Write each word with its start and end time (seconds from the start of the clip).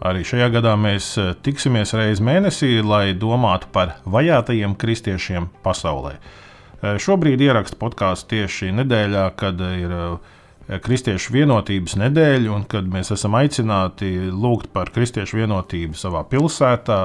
Arī 0.00 0.22
šajā 0.24 0.46
gadā 0.54 0.72
mēs 0.80 1.12
eh, 1.20 1.34
tiksimies 1.44 1.92
reizes 1.92 2.22
mēnesī, 2.24 2.78
lai 2.80 3.12
domātu 3.12 3.68
par 3.72 3.98
vajātajiem 4.08 4.72
kristiešiem 4.80 5.50
pasaulē. 5.64 6.14
Eh, 6.16 6.96
šobrīd 6.96 7.42
ierakstu 7.44 7.76
podkāstu 7.82 8.38
tieši 8.38 8.72
nedēļā, 8.78 9.26
kad 9.36 9.60
ir 9.60 9.96
eh, 9.96 10.38
Kristiešu 10.80 11.34
vienotības 11.34 11.98
nedēļa, 11.98 12.50
un 12.54 12.64
kad 12.70 12.86
mēs 12.88 13.10
esam 13.12 13.34
aicināti 13.34 14.12
lūgt 14.30 14.70
par 14.72 14.92
kristiešu 14.94 15.40
vienotību 15.40 15.98
savā 15.98 16.22
pilsētā, 16.30 16.98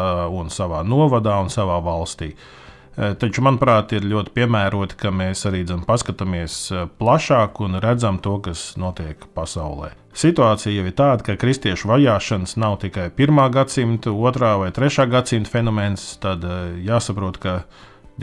savā 0.53 0.83
novadā 0.85 1.39
un 1.41 1.49
savā 1.49 1.79
valstī. 1.81 2.35
Taču, 2.95 3.43
manuprāt, 3.43 3.91
ir 3.91 4.07
ļoti 4.07 4.31
piemēroti, 4.37 4.95
ka 4.95 5.11
mēs 5.11 5.43
arī 5.49 5.65
dzem, 5.67 5.83
paskatāmies 5.83 6.69
plašāk 6.95 7.59
un 7.65 7.81
redzam 7.83 8.21
to, 8.23 8.37
kas 8.45 8.69
notiek 8.79 9.27
pasaulē. 9.35 9.91
Situācija 10.15 10.71
jau 10.71 10.85
ir 10.87 10.93
tāda, 10.95 11.25
ka 11.27 11.33
kristiešu 11.35 11.89
vajāšanas 11.89 12.55
nav 12.55 12.77
tikai 12.79 13.09
1. 13.11 13.39
gadsimta, 13.51 14.13
2. 14.15 14.51
vai 14.61 14.69
3. 14.71 15.09
gadsimta 15.11 15.51
fenomens. 15.51 16.05
Tad 16.23 16.45
eh, 16.47 16.77
jāsaprot, 16.87 17.35
ka 17.43 17.55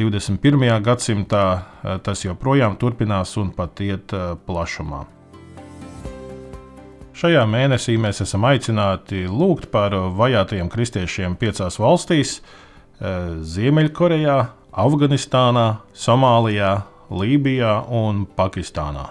21. 0.00 0.64
gadsimtā 0.86 1.42
eh, 1.52 1.98
tas 2.00 2.24
joprojām 2.24 2.78
turpinās 2.80 3.36
un 3.36 3.50
pat 3.52 3.84
iet 3.84 4.14
eh, 4.16 4.32
plašumā. 4.48 5.02
Šajā 7.12 7.44
mēnesī 7.44 7.98
mēs 8.00 8.24
esam 8.24 8.48
aicināti 8.48 9.26
lūgt 9.28 9.68
par 9.70 9.92
vajātajiem 10.16 10.72
kristiešiem 10.72 11.36
piecās 11.36 11.76
valstīs- 11.78 12.38
Ziemeļkorejā, 13.52 14.36
Afganistānā, 14.72 15.82
Somālijā, 15.92 16.86
Lībijā 17.12 17.82
un 17.92 18.22
Pakistānā. 18.24 19.10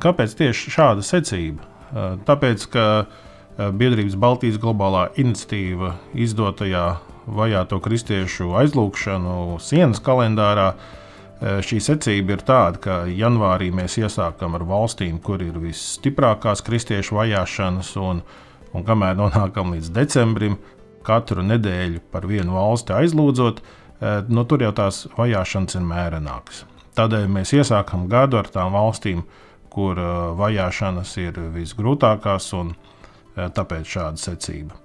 Kāpēc 0.00 0.32
tieši 0.38 0.72
šāda 0.72 1.04
secība? 1.04 1.60
Eh, 1.92 2.14
tāpēc, 2.24 2.64
ka 2.72 2.84
eh, 3.04 3.68
biedrības 3.76 4.16
Baltijas 4.16 4.56
globālā 4.62 5.10
iniciatīva 5.20 5.92
izdotajā 6.16 6.86
vajāto 7.28 7.76
kristiešu 7.84 8.54
aizlūgšanu 8.62 9.60
sienas 9.60 10.00
kalendārā 10.00 10.70
eh, 10.72 11.60
šī 11.60 11.82
secība 11.84 12.38
ir 12.38 12.48
tāda, 12.48 12.80
ka 12.80 12.98
janvārī 13.04 13.68
mēs 13.68 13.98
iesākam 14.00 14.56
ar 14.56 14.64
valstīm, 14.64 15.20
kur 15.20 15.44
ir 15.44 15.60
visstiprākās 15.60 16.64
kristiešu 16.64 17.20
vajāšanas, 17.20 17.94
un, 18.00 18.24
un 18.72 18.88
kamēr 18.88 19.20
nonākam 19.20 19.76
līdz 19.76 19.92
decembrim, 19.92 20.56
katru 21.04 21.44
nedēļu 21.44 22.00
par 22.08 22.24
vienu 22.24 22.56
valsti 22.56 22.96
aizlūdzot, 22.96 23.60
no 24.02 24.44
tur 24.48 24.64
jau 24.64 24.72
tās 24.76 25.04
vajāšanas 25.16 25.78
ir 25.78 25.84
mērenākas. 25.88 26.64
Tādēļ 26.94 27.28
mēs 27.34 27.54
iesākam 27.56 28.06
gadu 28.10 28.38
ar 28.38 28.48
tām 28.54 28.74
valstīm, 28.74 29.24
kur 29.74 29.98
uh, 29.98 30.32
vajāšanas 30.38 31.16
ir 31.22 31.38
visgrūtākās, 31.54 32.52
un 32.58 32.74
uh, 32.74 33.48
tāpēc 33.54 33.94
šāda 33.96 34.20
secība. 34.20 34.80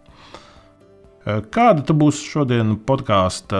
Kāda 1.53 1.93
būs 1.93 2.21
šodienas 2.25 2.79
podkāstu 2.87 3.59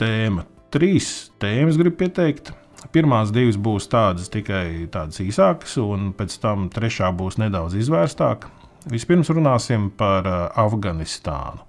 tēma? 0.00 0.46
Trīs 0.72 1.30
tēmas 1.42 1.78
gribu 1.78 2.00
pieteikt. 2.00 2.52
Pirmās 2.94 3.30
divas 3.34 3.58
būs 3.60 3.86
tādas 3.92 4.30
tikai 4.32 4.88
tādas 4.90 5.20
īsākas, 5.20 5.76
un 5.82 6.14
pēc 6.16 6.38
tam 6.42 6.68
trešā 6.72 7.10
būs 7.14 7.36
nedaudz 7.42 7.76
izvērstāka. 7.78 8.48
Vispirms 8.90 9.28
runāsim 9.34 9.90
par 9.92 10.26
Afganistānu. 10.58 11.66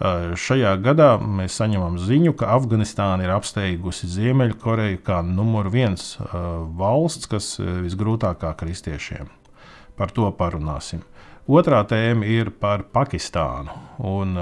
Šajā 0.00 0.78
gadā 0.80 1.10
mēs 1.20 1.58
saņemam 1.60 1.98
ziņu, 2.00 2.32
ka 2.40 2.54
Afganistāna 2.54 3.26
ir 3.26 3.34
apsteigusi 3.34 4.08
Ziemeļkoreju 4.08 5.02
kā 5.04 5.18
numur 5.20 5.68
viens 5.68 6.14
valsts, 6.80 7.28
kas 7.28 7.58
visgrūtākā 7.60 8.54
kristiešiem. 8.62 9.28
Par 10.00 10.14
to 10.16 10.30
parunāsim. 10.32 11.04
Otrā 11.44 11.82
tēma 11.84 12.24
ir 12.24 12.48
par 12.50 12.88
Pakistānu. 12.88 13.76
Un, 14.00 14.36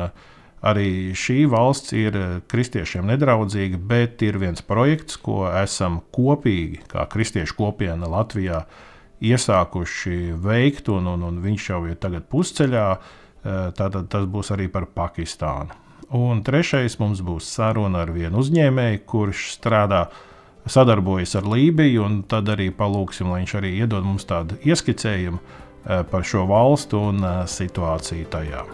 Arī 0.58 1.14
šī 1.14 1.44
valsts 1.46 1.92
ir 1.94 2.16
kristiešiem 2.50 3.06
nedraudzīga, 3.06 3.78
bet 3.78 4.24
ir 4.26 4.40
viens 4.42 4.58
projekts, 4.66 5.14
ko 5.22 5.44
esam 5.46 6.00
kopīgi, 6.10 6.80
kā 6.90 7.04
kristiešu 7.06 7.54
kopiena 7.54 8.08
Latvijā, 8.10 8.64
iesākuši 9.22 10.32
veikt, 10.34 10.90
un, 10.90 11.06
un, 11.14 11.22
un 11.30 11.38
viņš 11.44 11.68
jau 11.70 11.78
ir 11.86 11.94
tagad 12.02 12.26
pusceļā. 12.26 12.88
Uh, 12.90 13.27
tātad 13.76 14.08
tas 14.12 14.26
būs 14.28 14.52
arī 14.54 14.68
par 14.72 14.88
Pakistānu. 14.94 15.76
Un 16.14 16.40
trešais 16.40 16.96
mums 17.02 17.20
būs 17.20 17.50
saruna 17.52 18.06
ar 18.06 18.12
vienu 18.14 18.40
uzņēmēju, 18.40 19.04
kurš 19.08 19.50
strādā, 19.58 20.06
sadarbojas 20.68 21.36
ar 21.36 21.48
Lībiju, 21.48 22.04
un 22.04 22.22
tad 22.28 22.48
arī 22.48 22.70
palūksim, 22.72 23.28
lai 23.28 23.42
viņš 23.42 23.54
arī 23.60 23.74
iedod 23.82 24.06
mums 24.08 24.24
tādu 24.28 24.56
ieskicējumu 24.64 25.40
eh, 25.40 26.02
par 26.08 26.24
šo 26.24 26.46
valstu 26.48 27.00
un 27.10 27.24
eh, 27.24 27.40
situāciju 27.48 28.28
tajā. 28.32 28.64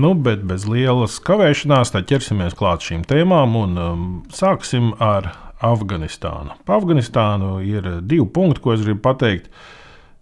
Nu, 0.00 0.14
bet 0.14 0.44
bez 0.46 0.64
lielas 0.70 1.18
kavēšanās 1.26 1.90
ķersimies 1.92 2.54
klāt 2.56 2.84
šīm 2.86 3.02
tēmām 3.10 3.56
un 3.58 3.72
um, 3.76 4.04
sāksim 4.32 4.92
ar 5.02 5.32
Afganistānu. 5.60 6.56
Par 6.64 6.80
Afganistānu 6.80 7.58
ir 7.64 7.86
divi 8.00 8.24
punkti, 8.32 8.62
ko 8.64 8.74
es 8.74 8.84
gribu 8.84 9.02
pateikt. 9.04 9.50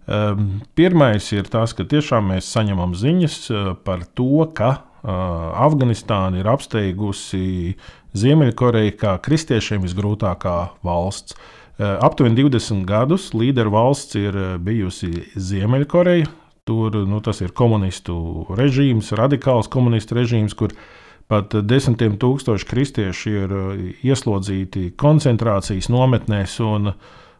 Um, 0.08 0.62
pirmais 0.78 1.26
ir 1.36 1.50
tas, 1.52 1.74
ka 1.76 1.84
tiešām 1.84 2.30
mēs 2.32 2.48
saņemam 2.48 2.94
ziņas 2.96 3.38
uh, 3.52 3.70
par 3.84 4.06
to, 4.16 4.46
ka 4.56 4.70
uh, 4.72 5.12
Afganistāna 5.66 6.40
ir 6.40 6.48
apsteigusi 6.48 7.76
Ziemeļkoreju 8.18 8.96
kā 8.98 9.18
kristiešiem 9.22 9.84
visgrūtākā 9.84 10.56
valsts. 10.86 11.36
Uh, 11.78 11.98
aptuveni 12.02 12.40
20 12.40 12.88
gadus 12.88 13.30
līderu 13.36 13.76
valsts 13.76 14.16
ir 14.18 14.38
bijusi 14.64 15.12
Ziemeļkoreja. 15.36 16.32
Tur 16.68 16.96
nu, 17.08 17.20
tas 17.24 17.38
ir 17.44 17.52
komunistu 17.56 18.46
režīms, 18.56 19.12
radikāls 19.16 19.68
komunistu 19.72 20.16
režīms, 20.18 20.56
kur 20.56 20.72
uh, 20.72 20.88
Pat 21.28 21.52
desmitiem 21.68 22.16
tūkstoši 22.20 22.68
kristieši 22.68 23.32
ir 23.44 23.54
uh, 23.54 23.72
ieslodzīti 24.04 24.92
koncentrācijas 24.96 25.90
nometnēs, 25.92 26.58
un, 26.64 26.92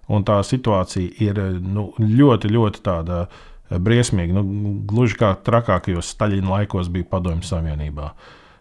un 0.09 0.27
tā 0.29 0.43
situācija 0.45 1.23
ir 1.25 1.41
nu, 1.65 1.91
ļoti, 1.99 2.51
ļoti 2.53 2.85
tāda 2.85 3.23
uh, 3.25 3.47
briesmīga. 3.77 4.33
Nu, 4.39 4.75
gluži 4.89 5.19
kā 5.21 5.35
trakākajos 5.45 6.13
Staļina 6.15 6.55
laikos 6.57 6.89
bija 6.93 7.09
Padomju 7.11 7.49
Savienībā. 7.49 8.13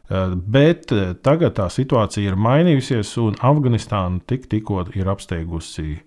Bet 0.08 0.88
tagad 1.20 1.58
tā 1.58 1.66
situācija 1.72 2.32
ir 2.32 2.38
mainījusies, 2.40 3.10
un 3.20 3.36
Afganistāna 3.44 4.22
tik, 4.24 4.46
tikko 4.48 4.86
ir 4.96 5.10
apsteigusi 5.12 5.98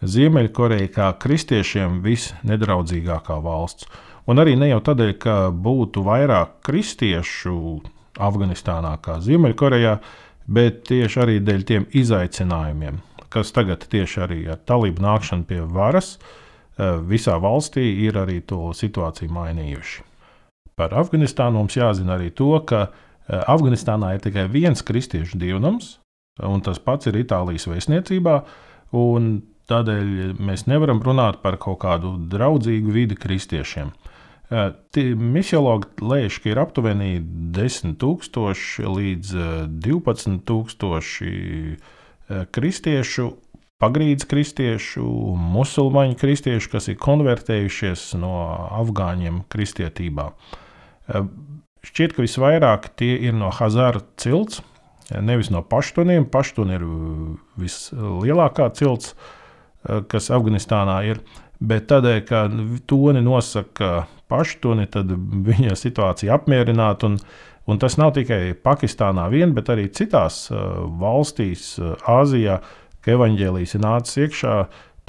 Ziemeļkoreju 0.00 0.92
kā 0.94 1.08
kristiešiem 1.18 1.98
visnedraudzīgākā 2.04 3.40
valsts. 3.42 3.88
Un 4.30 4.38
arī 4.38 4.54
ne 4.56 4.70
jau 4.70 4.78
tādēļ, 4.86 5.10
ka 5.18 5.34
būtu 5.50 6.04
vairāk 6.06 6.60
kristiešu 6.66 7.56
Afganistānā 8.20 8.94
kā 9.04 9.18
Ziemeļkorejā, 9.24 9.96
bet 10.50 10.84
tieši 10.90 11.22
arī 11.24 11.38
dēļ 11.44 11.64
tiem 11.66 11.86
izaicinājumiem, 12.02 13.00
kas 13.32 13.52
tagad 13.56 13.86
tieši 13.90 14.22
arī 14.26 14.40
ar 14.50 14.60
talību 14.66 15.02
nākšanu 15.04 15.46
pie 15.48 15.60
varas 15.64 16.16
eh, 16.16 16.98
visā 17.12 17.38
valstī 17.42 17.86
ir 18.06 18.18
arī 18.20 18.40
to 18.42 18.72
situāciju 18.76 19.32
mainījuši. 19.36 20.06
Par 20.80 20.96
Afganistānu 20.96 21.60
mums 21.60 21.76
jāzina 21.76 22.16
arī 22.16 22.30
to, 22.32 22.52
ka 22.66 22.88
eh, 22.88 23.38
Afganistānā 23.40 24.14
ir 24.16 24.24
tikai 24.24 24.48
viens 24.50 24.82
kristiešu 24.82 25.38
dievnams, 25.38 25.98
un 26.40 26.62
tas 26.64 26.80
pats 26.82 27.10
ir 27.10 27.20
Itālijas 27.20 27.68
vēstniecībā. 27.70 28.42
Tādēļ 29.70 30.40
mēs 30.42 30.64
nevaram 30.66 30.98
runāt 31.04 31.38
par 31.44 31.54
kaut 31.62 31.78
kādu 31.84 32.16
draudzīgu 32.32 32.90
vidi 32.90 33.14
kristiešiem. 33.14 33.92
Misiologi 34.50 35.86
lēš, 36.02 36.40
ka 36.42 36.50
ir 36.50 36.58
aptuveni 36.58 37.20
10,000 37.54 38.82
līdz 38.82 39.28
12,000 39.86 41.78
kristiešu, 42.50 43.28
pagrīdes 43.80 44.26
kristiešu, 44.30 45.06
musulmaņu 45.54 46.18
kristiešu, 46.18 46.70
kas 46.74 46.90
ir 46.90 46.98
konvertējušies 47.00 48.18
no 48.18 48.34
afgāņiem 48.82 49.46
kristietībā. 49.50 50.26
Šķiet, 51.86 52.12
ka 52.12 52.26
visvairāk 52.26 52.90
tie 52.98 53.14
ir 53.30 53.34
no 53.38 53.48
Hazara 53.54 54.02
cilts, 54.20 54.60
nevis 55.14 55.48
no 55.54 55.62
paštuniem. 55.62 56.26
Paštuni 56.30 56.74
ir 56.76 56.84
vislielākā 57.58 58.66
cilts, 58.76 59.14
kas 60.10 60.30
Afganistānā 60.34 60.98
ir. 61.08 61.22
Bet 61.60 61.86
tādēļ, 61.90 62.18
ka 62.28 62.38
toni 62.90 63.22
nosaka 63.24 64.06
paštuni, 64.30 64.88
tad 64.90 65.12
viņa 65.50 65.76
situācija 65.78 66.38
apmierināta. 66.38 67.10
Un, 67.10 67.18
un 67.70 67.82
tas 67.82 67.98
nav 68.00 68.14
tikai 68.18 68.54
Pakistānā 68.54 69.28
vien, 69.32 69.54
bet 69.56 69.72
arī 69.72 69.88
citās 69.92 70.46
valstīs, 71.02 71.74
Āzijā, 72.08 72.60
ka 73.04 73.16
evaņģēlijas 73.16 73.76
ir 73.76 73.84
nācis 73.84 74.24
iekšā. 74.26 74.56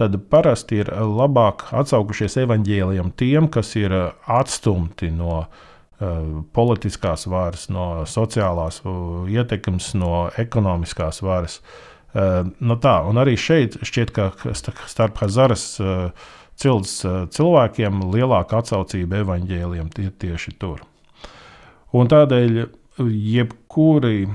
Tad 0.01 0.15
parasti 0.31 0.79
ir 0.81 0.89
labāk 0.89 1.67
atsaukušies 1.77 2.39
evaņģēlijam 2.45 3.11
tiem, 3.19 3.51
kas 3.53 3.75
ir 3.77 3.93
atstumti 4.25 5.11
no 5.13 5.43
uh, 5.43 5.67
politiskās 6.53 7.27
varas, 7.29 7.67
no 7.69 8.03
sociālās 8.09 8.81
ietekmes, 9.29 9.93
no 9.99 10.29
ekonomiskās 10.41 11.21
varas. 11.25 11.59
Nu 12.59 12.77
tā, 12.81 12.95
un 13.07 13.21
arī 13.21 13.37
šeit 13.39 13.77
šķiet, 13.85 14.11
ka 14.15 14.31
starp 14.55 15.21
Hazaras 15.21 15.65
cilts 16.61 17.01
cilvēkiem 17.35 18.05
lielāka 18.13 18.61
atsaucība 18.61 19.23
evaņģēliem 19.25 19.91
ir 20.03 20.13
tieši 20.21 20.55
tur. 20.61 20.83
Un 21.97 22.07
tādēļ 22.11 22.61
jebkuri 23.01 24.29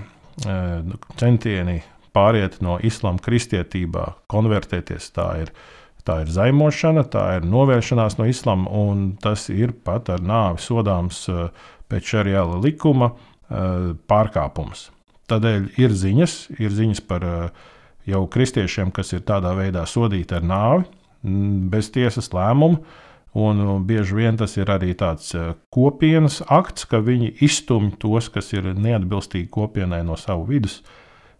centieni 1.16 1.78
pāriet 2.16 2.58
no 2.64 2.76
islāma 2.84 3.22
kristietībā, 3.22 4.10
konvertēties, 4.32 5.10
tā 5.16 5.30
ir 5.44 5.54
Tā 6.06 6.20
ir 6.22 6.28
zaimošana, 6.30 7.02
tā 7.10 7.24
ir 7.40 7.46
novēršanās 7.50 8.14
no 8.20 8.28
islāma, 8.30 8.70
un 8.70 9.08
tas 9.22 9.48
ir 9.50 9.72
pat 9.82 10.06
ar 10.14 10.22
nāvi 10.22 10.62
sodāms 10.62 11.24
eh, 11.32 11.48
pēc 11.90 12.12
šariāla 12.12 12.60
likuma 12.62 13.10
eh, 13.10 13.88
pārkāpums. 14.06 14.90
Tādēļ 15.26 15.66
ir 15.82 15.96
ziņas, 15.98 16.36
ir 16.62 16.76
ziņas 16.76 17.02
par 17.10 17.26
eh, 17.26 17.64
jau 18.06 18.22
kristiešiem, 18.30 18.94
kas 18.94 19.10
ir 19.16 19.26
tādā 19.26 19.50
veidā 19.58 19.82
sodīti 19.90 20.38
ar 20.38 20.46
nāvi, 20.46 20.86
bez 21.72 21.90
tiesas 21.94 22.30
lēmumu. 22.34 22.84
Un 23.36 23.58
bieži 23.84 24.16
vien 24.16 24.38
tas 24.40 24.54
ir 24.56 24.70
arī 24.72 24.94
tāds 24.96 25.34
kopienas 25.74 26.38
akts, 26.48 26.86
ka 26.88 27.02
viņi 27.04 27.34
iztumj 27.44 27.98
tos, 28.00 28.30
kas 28.32 28.54
ir 28.56 28.70
neatbilstīgi 28.72 29.50
kopienai 29.52 30.00
no 30.08 30.16
savu 30.16 30.46
vidus. 30.48 30.80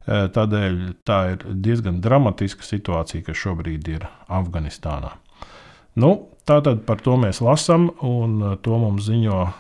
Eh, 0.07 0.29
tādēļ 0.31 0.75
tā 1.03 1.19
ir 1.33 1.45
diezgan 1.67 1.99
dramatiska 1.99 2.63
situācija, 2.63 3.25
kas 3.27 3.41
šobrīd 3.41 3.89
ir 3.91 4.05
Afganistānā. 4.31 5.17
Nu, 5.99 6.29
tātad 6.47 6.85
par 6.87 7.01
to 7.03 7.17
mēs 7.19 7.41
lasām, 7.43 7.89
un 8.07 8.37
eh, 8.39 8.53
to 8.63 8.79
mums 8.79 9.09
ziņo 9.09 9.41
uh, 9.43 9.57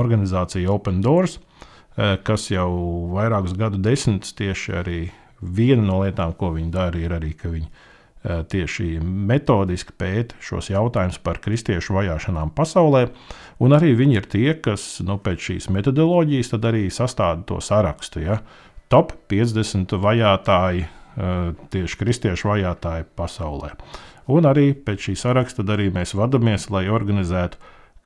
organizācija 0.00 0.70
Open 0.72 1.02
Doors, 1.04 1.36
uh, 1.36 2.14
kas 2.24 2.48
jau 2.48 2.70
vairākus 3.12 3.52
gadu 3.58 3.82
desmitus 3.84 4.32
tieši 4.38 4.78
arī 4.80 5.02
viena 5.42 5.84
no 5.84 6.00
lietām, 6.06 6.32
ko 6.40 6.54
viņi 6.56 6.72
dara, 6.72 6.96
ir 6.96 7.12
arī, 7.18 7.34
ka 7.36 7.52
viņi 7.52 7.68
tieši 8.26 8.96
metodiski 9.00 9.94
pēta 9.98 10.38
šos 10.42 10.70
jautājumus 10.72 11.18
par 11.22 11.38
kristiešu 11.42 11.94
vajāšanām 11.94 12.50
pasaulē, 12.56 13.06
un 13.62 13.76
arī 13.76 13.92
viņi 13.98 14.18
ir 14.18 14.26
tie, 14.30 14.48
kas 14.62 14.98
nu, 15.06 15.18
pēc 15.22 15.50
šīs 15.50 15.68
metodoloģijas 15.74 16.54
arī 16.58 16.86
sastāda 16.90 17.46
to 17.46 17.60
sarakstu. 17.62 18.24
Ja? 18.24 18.40
Top 18.90 19.12
50 19.30 19.94
vajātāji, 20.02 20.86
eh, 20.86 21.52
tieši 21.70 21.98
kristiešu 22.02 22.50
vajātāji 22.50 23.06
pasaulē. 23.16 23.74
Un 24.26 24.42
arī 24.42 24.72
pēc 24.74 25.10
šī 25.10 25.14
saraksta 25.16 25.62
arī 25.62 25.92
mēs 25.94 26.14
vadāmies, 26.18 26.70
lai 26.70 26.88
organizētu 26.90 27.56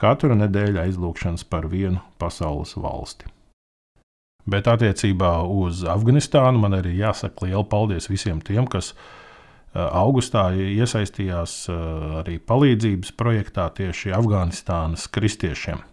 katru 0.01 0.37
nedēļu 0.37 0.85
aizlūgšanas 0.85 1.49
par 1.49 1.67
vienu 1.69 2.01
pasaules 2.19 2.77
valsti. 2.77 3.25
Bet 4.47 4.67
attiecībā 4.67 5.45
uz 5.45 5.85
Afganistānu 5.85 6.61
man 6.61 6.73
arī 6.73 6.97
jāsaka 6.97 7.47
liela 7.47 7.65
paldies 7.65 8.09
visiem 8.09 8.41
tiem, 8.41 8.67
kas 8.67 8.93
eh, 8.93 9.20
augustā 9.75 10.49
iesaistījās 10.57 11.55
eh, 11.71 11.79
arī 12.23 12.41
palīdzības 12.43 13.15
projektā 13.19 13.69
tieši 13.77 14.15
Afganistānas 14.17 15.07
kristiešiem. 15.13 15.85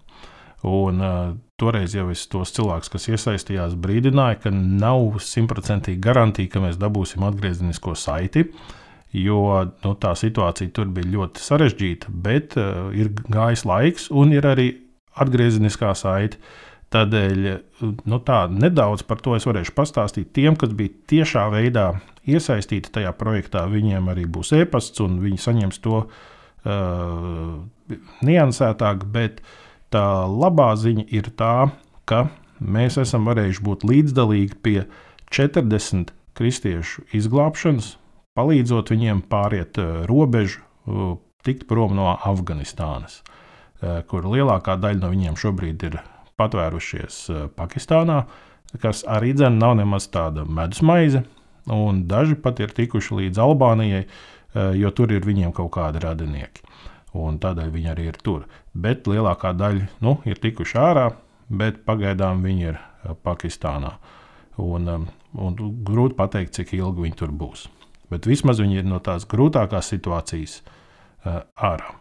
Un, 0.68 1.04
uh, 1.06 1.36
toreiz 1.62 1.94
jau 1.94 2.08
es 2.10 2.24
tos 2.28 2.50
cilvēkus, 2.56 2.90
kas 2.90 3.04
iesaistījās, 3.12 3.76
brīdināju, 3.78 4.40
ka 4.42 4.52
nav 4.52 5.20
simtprocentīgi 5.22 6.02
garantija, 6.02 6.50
ka 6.50 6.64
mēs 6.64 6.80
dabūsim 6.82 7.22
atgriezenisko 7.28 7.94
saiti. 7.94 8.48
Jo 9.14 9.38
nu, 9.86 9.94
tā 10.02 10.16
situācija 10.18 10.74
tur 10.74 10.90
bija 10.92 11.12
ļoti 11.14 11.44
sarežģīta, 11.46 12.10
bet 12.26 12.58
uh, 12.58 12.90
ir 12.98 13.14
gājis 13.30 13.68
laiks 13.70 14.10
un 14.10 14.34
ir 14.34 14.50
arī 14.50 14.72
atgriezeniskā 15.22 15.94
saite. 15.98 16.42
Tādēļ 16.96 17.48
nu, 18.08 18.18
tā, 18.24 18.46
nedaudz 18.48 19.04
par 19.04 19.20
to 19.20 19.36
es 19.36 19.44
varēšu 19.48 19.74
pastāstīt. 19.76 20.32
Tiem, 20.36 20.56
kas 20.56 20.72
bija 20.72 20.94
tiešā 21.12 21.50
veidā 21.52 21.90
iesaistīti 22.24 22.94
tajā 22.96 23.12
projektā, 23.20 23.66
viņiem 23.68 24.08
arī 24.14 24.24
būs 24.24 24.54
e-pasts 24.56 25.04
un 25.04 25.18
viņi 25.20 25.42
saņems 25.44 25.82
to 25.84 26.00
uh, 26.06 27.98
niansētāk. 28.24 29.04
Bet 29.12 29.44
uh, 29.44 29.52
Tā 29.94 30.28
labā 30.28 30.74
ziņa 30.76 31.06
ir 31.16 31.30
tā, 31.40 31.70
ka 32.08 32.28
mēs 32.60 32.98
esam 33.00 33.28
varējuši 33.30 33.64
būt 33.64 33.86
līdzdalīgi 33.88 34.58
pie 34.60 34.82
40 35.32 36.12
kristiešu 36.36 37.06
izglābšanas, 37.16 37.94
palīdzot 38.36 38.92
viņiem 38.92 39.24
pāriet 39.32 39.80
eh, 39.80 40.04
robežu, 40.10 40.60
eh, 40.60 41.16
tikt 41.48 41.70
prom 41.72 41.96
no 41.96 42.10
Afganistānas, 42.12 43.22
eh, 43.80 44.04
kur 44.12 44.28
lielākā 44.28 44.76
daļa 44.76 45.06
no 45.06 45.14
viņiem 45.16 45.40
šobrīd 45.40 45.88
ir 45.88 46.02
patvērušies 46.38 47.22
Pakistānā, 47.58 48.24
kas 48.82 49.04
arī 49.10 49.34
dzen 49.38 49.58
nav 49.62 49.78
nemaz 49.80 50.10
tāda 50.14 50.46
medus 50.46 50.84
maize, 50.86 51.24
un 51.68 52.06
daži 52.08 52.38
pat 52.40 52.60
ir 52.64 52.76
tikuši 52.78 53.22
līdz 53.22 53.42
Albānijai, 53.42 54.06
jo 54.78 54.92
tur 54.96 55.12
ir 55.14 55.26
viņiem 55.28 55.52
kaut 55.56 55.74
kādi 55.76 56.02
radinieki 56.04 56.64
un 57.16 57.40
tādēļ 57.42 57.72
viņi 57.74 57.92
arī 57.92 58.08
ir 58.12 58.20
tur. 58.24 58.46
Bet 58.74 59.08
lielākā 59.10 59.54
daļa 59.58 59.88
nu, 60.06 60.18
ir 60.28 60.40
tikuši 60.42 60.80
ārā, 60.82 61.08
bet 61.50 61.84
pagaidām 61.88 62.44
viņi 62.46 62.70
ir 62.72 62.78
eh, 62.78 63.14
Pakistānā. 63.24 63.98
Un, 64.58 64.90
un 65.38 65.58
grūti 65.86 66.18
pateikt, 66.18 66.56
cik 66.58 66.74
ilgi 66.80 67.06
viņi 67.06 67.20
tur 67.20 67.30
būs. 67.30 67.68
Bet 68.10 68.26
vismaz 68.26 68.62
viņi 68.64 68.82
ir 68.82 68.88
no 68.90 68.98
tās 69.04 69.28
grūtākās 69.30 69.92
situācijas 69.94 70.62
ārā. 71.28 71.92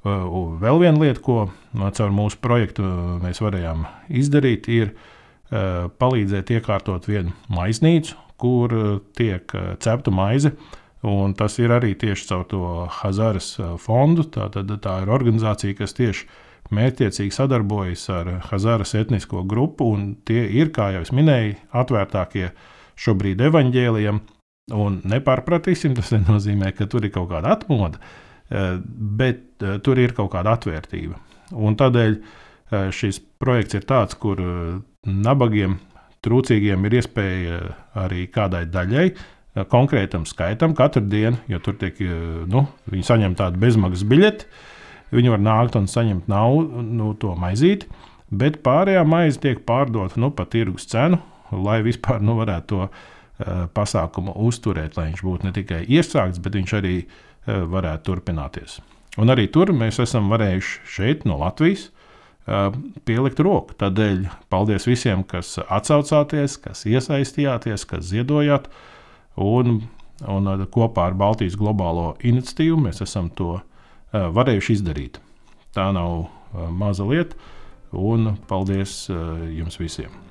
Uh, 0.00 0.56
vēl 0.62 0.80
viena 0.80 0.96
lieta, 1.02 1.20
ko 1.20 1.38
no, 1.76 1.90
caur 1.92 2.12
mūsu 2.14 2.40
projektu 2.40 2.86
mēs 3.20 3.42
varējām 3.44 3.84
izdarīt, 4.08 4.68
ir 4.72 4.92
uh, 4.94 5.90
palīdzēt 6.00 6.54
iekārtot 6.56 7.08
vienu 7.10 7.34
maiznīcu, 7.52 8.16
kur 8.40 8.72
tiek 9.18 9.52
cepta 9.84 10.12
maize 10.14 10.54
uh, 10.54 10.78
Un 11.00 11.32
tas 11.32 11.54
ir 11.56 11.72
arī 11.72 11.94
tieši 11.96 12.26
caur 12.28 12.44
to 12.48 12.62
Hazaras 13.00 13.54
fondu. 13.80 14.26
Tā, 14.28 14.50
tā, 14.52 14.64
tā 14.68 14.98
ir 15.00 15.12
organizācija, 15.12 15.78
kas 15.78 15.96
tieši 15.96 16.26
mērķiecīgi 16.76 17.32
sadarbojas 17.32 18.04
ar 18.12 18.28
Hazaras 18.50 18.92
etnisko 18.98 19.46
grupu, 19.48 19.88
un 19.94 20.12
tie 20.28 20.44
ir, 20.60 20.68
kā 20.76 20.90
jau 20.94 21.06
es 21.06 21.12
minēju, 21.16 21.56
atvērtākie 21.72 22.50
šobrīd 23.00 23.40
evaņģēlijam. 23.48 24.20
Un 24.76 25.00
nepārpratīsim, 25.08 25.96
tas 25.96 26.12
nenozīmē, 26.14 26.74
ka 26.76 26.86
tur 26.86 27.08
ir 27.08 27.14
kaut 27.14 27.30
kāda 27.32 27.56
atmoda, 27.56 27.98
bet 28.50 29.62
tur 29.84 29.98
ir 30.02 30.14
kaut 30.16 30.32
kāda 30.34 30.56
atvērtība. 30.58 31.18
Un 31.54 31.76
tādēļ 31.78 32.16
šis 32.94 33.20
projekts 33.42 33.78
ir 33.78 33.86
tāds, 33.88 34.16
kur 34.18 34.40
nabagiem, 35.06 35.78
trūcīgiem 36.24 36.84
ir 36.86 36.98
iespēja 37.00 37.60
arī 38.02 38.26
kādai 38.32 38.66
daļai 38.70 39.06
konkrētam 39.70 40.26
skaitam 40.28 40.74
katru 40.78 41.02
dienu, 41.10 41.40
jo 41.50 41.58
tur 41.64 41.78
tiek, 41.80 41.96
nu, 42.50 42.66
viņi 42.90 43.06
saņem 43.06 43.34
tādu 43.38 43.60
bezmaksas 43.62 44.06
biļeti. 44.06 44.50
Viņi 45.10 45.32
var 45.32 45.40
nākt 45.42 45.74
un 45.74 45.88
saņemt 45.90 46.28
naudu, 46.30 46.84
nu, 46.86 47.08
to 47.18 47.32
maizīti, 47.34 47.88
bet 48.30 48.60
pārējā 48.62 49.02
maize 49.02 49.40
tiek 49.42 49.64
pārdota 49.66 50.20
nu, 50.22 50.30
pa 50.30 50.44
tirgus 50.46 50.86
cenu, 50.92 51.18
lai 51.50 51.80
vispār 51.82 52.22
nu, 52.22 52.36
varētu 52.38 52.68
to 52.70 52.84
uh, 52.86 53.64
pasākumu 53.74 54.36
uzturēt, 54.46 54.94
lai 54.94 55.08
viņš 55.08 55.24
būtu 55.26 55.48
ne 55.48 55.52
tikai 55.56 55.80
iesākts, 55.90 56.38
bet 56.44 56.54
viņš 56.54 56.76
arī 56.78 56.94
uh, 57.00 57.29
varētu 57.46 58.10
turpināties. 58.10 58.80
Un 59.20 59.32
arī 59.32 59.48
tur 59.50 59.72
mēs 59.74 59.98
esam 60.02 60.28
varējuši 60.30 60.84
šeit 60.86 61.24
no 61.26 61.40
Latvijas 61.40 61.88
uh, 61.88 62.70
pielikt 63.08 63.40
roku. 63.42 63.74
Tādēļ 63.80 64.26
paldies 64.52 64.86
visiem, 64.88 65.24
kas 65.26 65.56
atsaucāties, 65.66 66.58
kas 66.62 66.84
iesaistījāties, 66.88 67.86
kas 67.90 68.06
ziedojāt. 68.12 68.70
Un, 69.40 69.82
un 70.28 70.50
kopā 70.72 71.10
ar 71.10 71.18
Baltijas 71.18 71.58
globālo 71.58 72.14
iniciatīvu 72.26 72.80
mēs 72.86 73.00
esam 73.04 73.30
to 73.34 73.60
varējuši 74.12 74.76
izdarīt. 74.78 75.20
Tā 75.74 75.90
nav 75.96 76.26
maza 76.74 77.06
lieta. 77.06 77.38
Un 77.90 78.34
paldies 78.50 79.04
jums 79.10 79.78
visiem! 79.80 80.29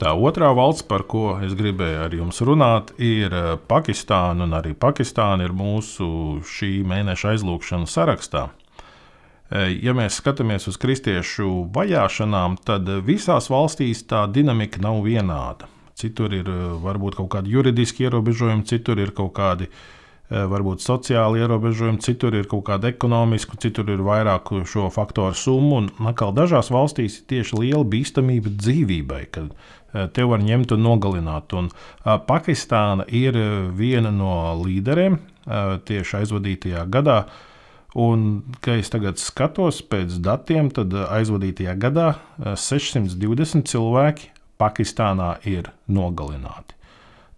Tā 0.00 0.14
otrā 0.16 0.48
valsts, 0.56 0.86
par 0.88 1.02
ko 1.04 1.34
es 1.44 1.52
gribēju 1.52 1.98
ar 2.06 2.14
jums 2.16 2.38
runāt, 2.48 2.94
ir 2.96 3.34
eh, 3.36 3.50
Pakistāna. 3.68 4.46
Arī 4.56 4.72
Pakistāna 4.72 5.44
ir 5.44 5.52
mūsu 5.52 6.40
šī 6.48 6.78
mēneša 6.88 7.34
aizlūgšanas 7.34 7.96
sarakstā. 7.98 8.46
Eh, 9.50 9.74
ja 9.84 9.92
mēs 9.92 10.16
skatāmies 10.22 10.70
uz 10.72 10.80
kristiešu 10.80 11.66
vajāšanām, 11.76 12.56
tad 12.64 12.88
visās 13.04 13.50
valstīs 13.52 14.00
tā 14.08 14.24
dinamika 14.32 14.80
nav 14.80 15.02
vienāda. 15.04 15.68
Citur 16.00 16.32
ir 16.32 16.48
eh, 16.48 16.62
varbūt 16.80 17.20
kaut 17.20 17.34
kādi 17.36 17.52
juridiski 17.58 18.08
ierobežojumi, 18.08 18.64
citur 18.72 19.04
ir 19.04 19.12
kaut 19.12 19.34
kādi 19.36 19.68
varbūt 20.30 20.84
sociāli 20.84 21.40
ierobežojumi, 21.42 21.98
citur 22.04 22.36
ir 22.38 22.46
kaut 22.50 22.62
kāda 22.68 22.92
ekonomiska, 22.92 23.58
citur 23.58 23.90
ir 23.90 24.04
vairāk 24.06 24.52
šo 24.70 24.86
faktoru 24.94 25.34
summu. 25.34 25.80
Un 25.82 26.10
atkal 26.12 26.30
dažās 26.36 26.70
valstīs 26.70 27.18
ir 27.18 27.28
tieši 27.34 27.58
liela 27.64 27.82
bīstamība 27.82 28.52
dzīvībai, 28.54 29.24
kad 29.34 29.50
Eh, 29.90 30.06
te 30.14 30.24
var 30.26 30.42
ņemt 30.42 30.74
un 30.76 30.84
nogalināt. 30.86 31.54
Un, 31.58 31.70
uh, 31.70 32.16
Pakistāna 32.26 33.06
ir 33.06 33.36
eh, 33.38 33.52
viena 33.74 34.12
no 34.14 34.54
līderiem 34.62 35.18
tieši 35.50 36.18
aizvadītajā 36.20 36.84
gadā. 36.92 37.24
Un, 37.98 38.42
kad 38.62 38.78
es 38.78 38.92
tagad 38.92 39.18
skatos 39.18 39.80
pēc 39.82 40.20
datiem, 40.22 40.68
tad 40.70 40.92
aizvadītajā 40.94 41.72
gadā 41.80 42.04
620 42.38 43.66
cilvēki 43.66 44.28
Pakistānā 44.60 45.32
ir 45.48 45.72
nogalināti. 45.90 46.76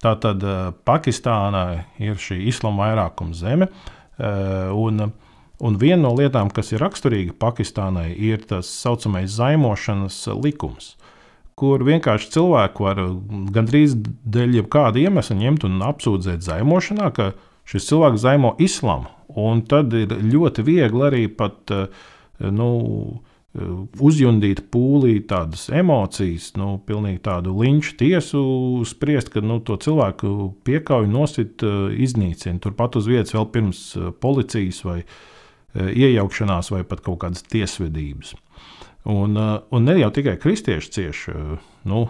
Tātad 0.03 0.43
Pakistānā 0.89 1.67
ir 2.03 2.17
šī 2.19 2.41
islāma 2.51 2.89
vairākuma 2.89 3.37
zeme. 3.39 3.69
Un, 4.19 5.05
un 5.63 5.79
viena 5.79 6.01
no 6.03 6.11
lietām, 6.19 6.51
kas 6.51 6.73
ir 6.75 6.83
raksturīga 6.83 7.37
Pakistānai, 7.39 8.09
ir 8.11 8.43
tas 8.43 8.67
tā 8.67 8.91
saucamais 8.91 9.31
zaimošanas 9.39 10.25
likums 10.43 10.97
kur 11.63 11.85
vienkārši 11.87 12.31
cilvēku 12.35 12.87
var 12.87 13.01
gandrīz 13.55 13.97
dēļ 14.35 14.59
jebkāda 14.59 14.99
iemesla 15.03 15.37
ņemt 15.39 15.67
un 15.69 15.83
apsūdzēt 15.87 16.43
zaimošanā, 16.43 17.11
ka 17.15 17.33
šis 17.69 17.87
cilvēks 17.91 18.25
zaimo 18.25 18.55
islāmu. 18.63 19.11
Un 19.39 19.63
tad 19.69 19.95
ir 19.97 20.11
ļoti 20.11 20.65
viegli 20.67 21.05
arī 21.07 21.23
pat 21.31 21.73
eh, 21.73 21.87
nu, 22.51 22.69
uzjundīt 23.53 24.63
pūlī 24.73 25.19
tādas 25.29 25.67
emocijas, 25.73 26.53
nu, 26.57 26.79
pilnīgi 26.89 27.21
tādu 27.27 27.53
linču 27.59 27.99
tiesu 28.01 28.41
spriest, 28.89 29.29
ka 29.35 29.43
nu, 29.45 29.59
to 29.61 29.77
cilvēku 29.77 30.53
piekauju 30.65 31.11
nosit, 31.13 31.61
eh, 31.63 31.93
iznīcina. 32.01 32.61
Turpat 32.63 32.97
uz 32.97 33.11
vietas 33.11 33.35
vēl 33.37 33.51
pirms 33.53 33.85
eh, 33.97 34.11
policijas 34.21 34.85
vai 34.89 35.03
iejaukšanās 35.73 36.69
vai 36.69 36.83
pat 36.85 37.01
kaut 37.01 37.23
kādas 37.23 37.47
tiesvedības. 37.49 38.35
Un, 39.09 39.39
un 39.41 39.87
ne 39.89 39.95
jau 39.97 40.11
tikai 40.13 40.35
kristieši 40.37 40.91
cieši. 40.93 41.33
Nu, 41.89 42.03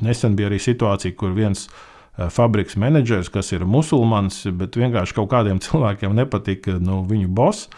nesen 0.00 0.36
bija 0.38 0.48
arī 0.48 0.56
situācija, 0.56 1.12
kur 1.20 1.34
viens 1.36 1.66
fabriks 2.32 2.78
menedžers, 2.80 3.28
kas 3.28 3.52
ir 3.52 3.66
musulmanis, 3.68 4.40
bet 4.56 4.78
vienkārši 4.78 5.18
kaut 5.18 5.30
kādiem 5.34 5.60
cilvēkiem 5.66 6.16
nepatika 6.16 6.78
nu, 6.80 7.02
viņu 7.08 7.28
boss. 7.28 7.68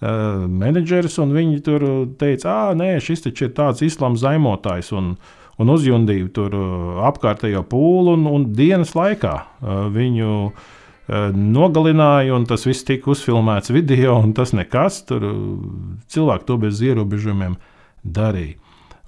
Menedžeris, 0.00 1.16
un 1.22 1.30
viņi 1.32 1.60
tur 1.64 1.84
teica, 2.20 2.52
ah, 2.52 2.72
nē, 2.76 2.98
šis 3.00 3.24
taču 3.24 3.46
ir 3.46 3.54
tāds 3.56 3.80
islāma 3.86 4.20
zaimotājs, 4.20 4.90
un, 4.92 5.14
un 5.56 5.72
uzjundīja 5.72 6.28
tur 6.36 6.56
apkārtējo 7.08 7.64
pūlu, 7.70 8.18
un, 8.18 8.26
un 8.28 8.50
dienas 8.58 8.92
laikā 8.98 9.38
viņu 9.94 10.32
Eh, 11.06 11.30
nogalināja, 11.30 12.34
un 12.34 12.48
tas 12.50 12.64
viss 12.66 12.82
tika 12.82 13.12
uzfilmēts 13.12 13.70
video, 13.70 14.16
un 14.18 14.32
tas 14.34 14.50
nekas. 14.56 15.04
Tur 15.06 15.22
eh, 15.22 15.34
cilvēki 16.10 16.48
to 16.48 16.56
bez 16.64 16.80
ierobežojumiem 16.82 17.54
darīja. 18.02 18.58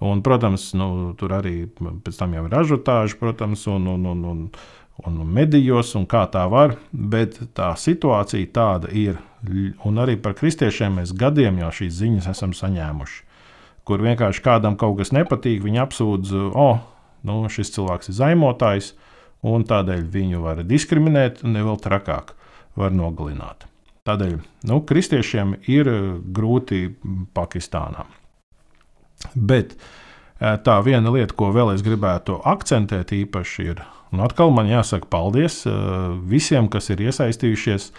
Un, 0.06 0.20
protams, 0.22 0.68
nu, 0.78 1.16
tur 1.18 1.32
arī 1.34 1.64
pēc 1.74 2.20
tam 2.20 2.36
jau 2.36 2.44
ir 2.46 2.52
ražotāži, 2.54 3.16
protams, 3.18 3.64
un, 3.66 3.88
un, 3.96 4.04
un, 4.06 4.20
un, 4.30 4.44
un 5.10 5.32
medijos, 5.34 5.90
un 5.98 6.06
kā 6.06 6.22
tā 6.30 6.44
var. 6.46 6.76
Bet 6.92 7.40
tā 7.58 7.72
situācija 7.74 8.52
tāda 8.54 8.94
ir. 8.94 9.18
Un 9.86 10.00
arī 10.02 10.16
par 10.18 10.34
kristiešiem 10.38 10.98
mēs 10.98 11.12
gadiem 11.14 11.60
jau 11.62 11.70
šīs 11.80 11.94
ziņas 12.00 12.30
esam 12.32 12.54
saņēmuši. 12.56 13.20
Kur 13.86 14.02
vienkārši 14.04 14.42
kādam 14.44 14.74
kaut 14.76 14.98
kas 14.98 15.14
nepatīk, 15.14 15.62
viņi 15.64 15.80
apsūdz, 15.84 16.32
oh, 16.52 16.80
nu, 17.24 17.36
šis 17.52 17.70
cilvēks 17.76 18.10
ir 18.10 18.18
zaimotājs, 18.18 18.90
uh, 18.92 19.08
un 19.46 19.64
tādēļ 19.66 20.06
viņu 20.12 20.42
var 20.42 20.62
diskriminēt, 20.66 21.42
un 21.46 21.58
vēl 21.58 21.78
trakāk 21.82 22.34
var 22.78 22.94
nogalināt. 22.94 23.66
Tādēļ 24.08 24.38
nu, 24.70 24.80
kristiešiem 24.88 25.58
ir 25.68 25.90
eh, 25.90 26.02
grūti 26.34 26.86
Pakistānā. 27.36 28.06
Bet 29.34 29.76
eh, 29.76 30.56
tā 30.64 30.78
viena 30.86 31.12
lieta, 31.14 31.36
ko 31.36 31.52
vēl 31.54 31.74
es 31.74 31.84
gribētu 31.86 32.40
akcentēt 32.48 33.12
īpaši, 33.14 33.68
ir, 33.74 33.82
un 34.14 34.24
atkal 34.24 34.54
man 34.54 34.70
jāsaka 34.70 35.10
paldies 35.10 35.64
eh, 35.68 35.74
visiem, 36.30 36.70
kas 36.72 36.90
ir 36.94 37.04
iesaistījušies, 37.08 37.92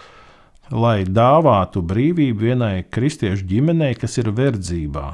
lai 0.70 1.04
dāvātu 1.04 1.82
brīvību 1.82 2.46
vienai 2.46 2.74
kristiešu 2.90 3.46
ģimenei, 3.50 3.94
kas 3.98 4.18
ir 4.22 4.30
verdzībā 4.34 5.06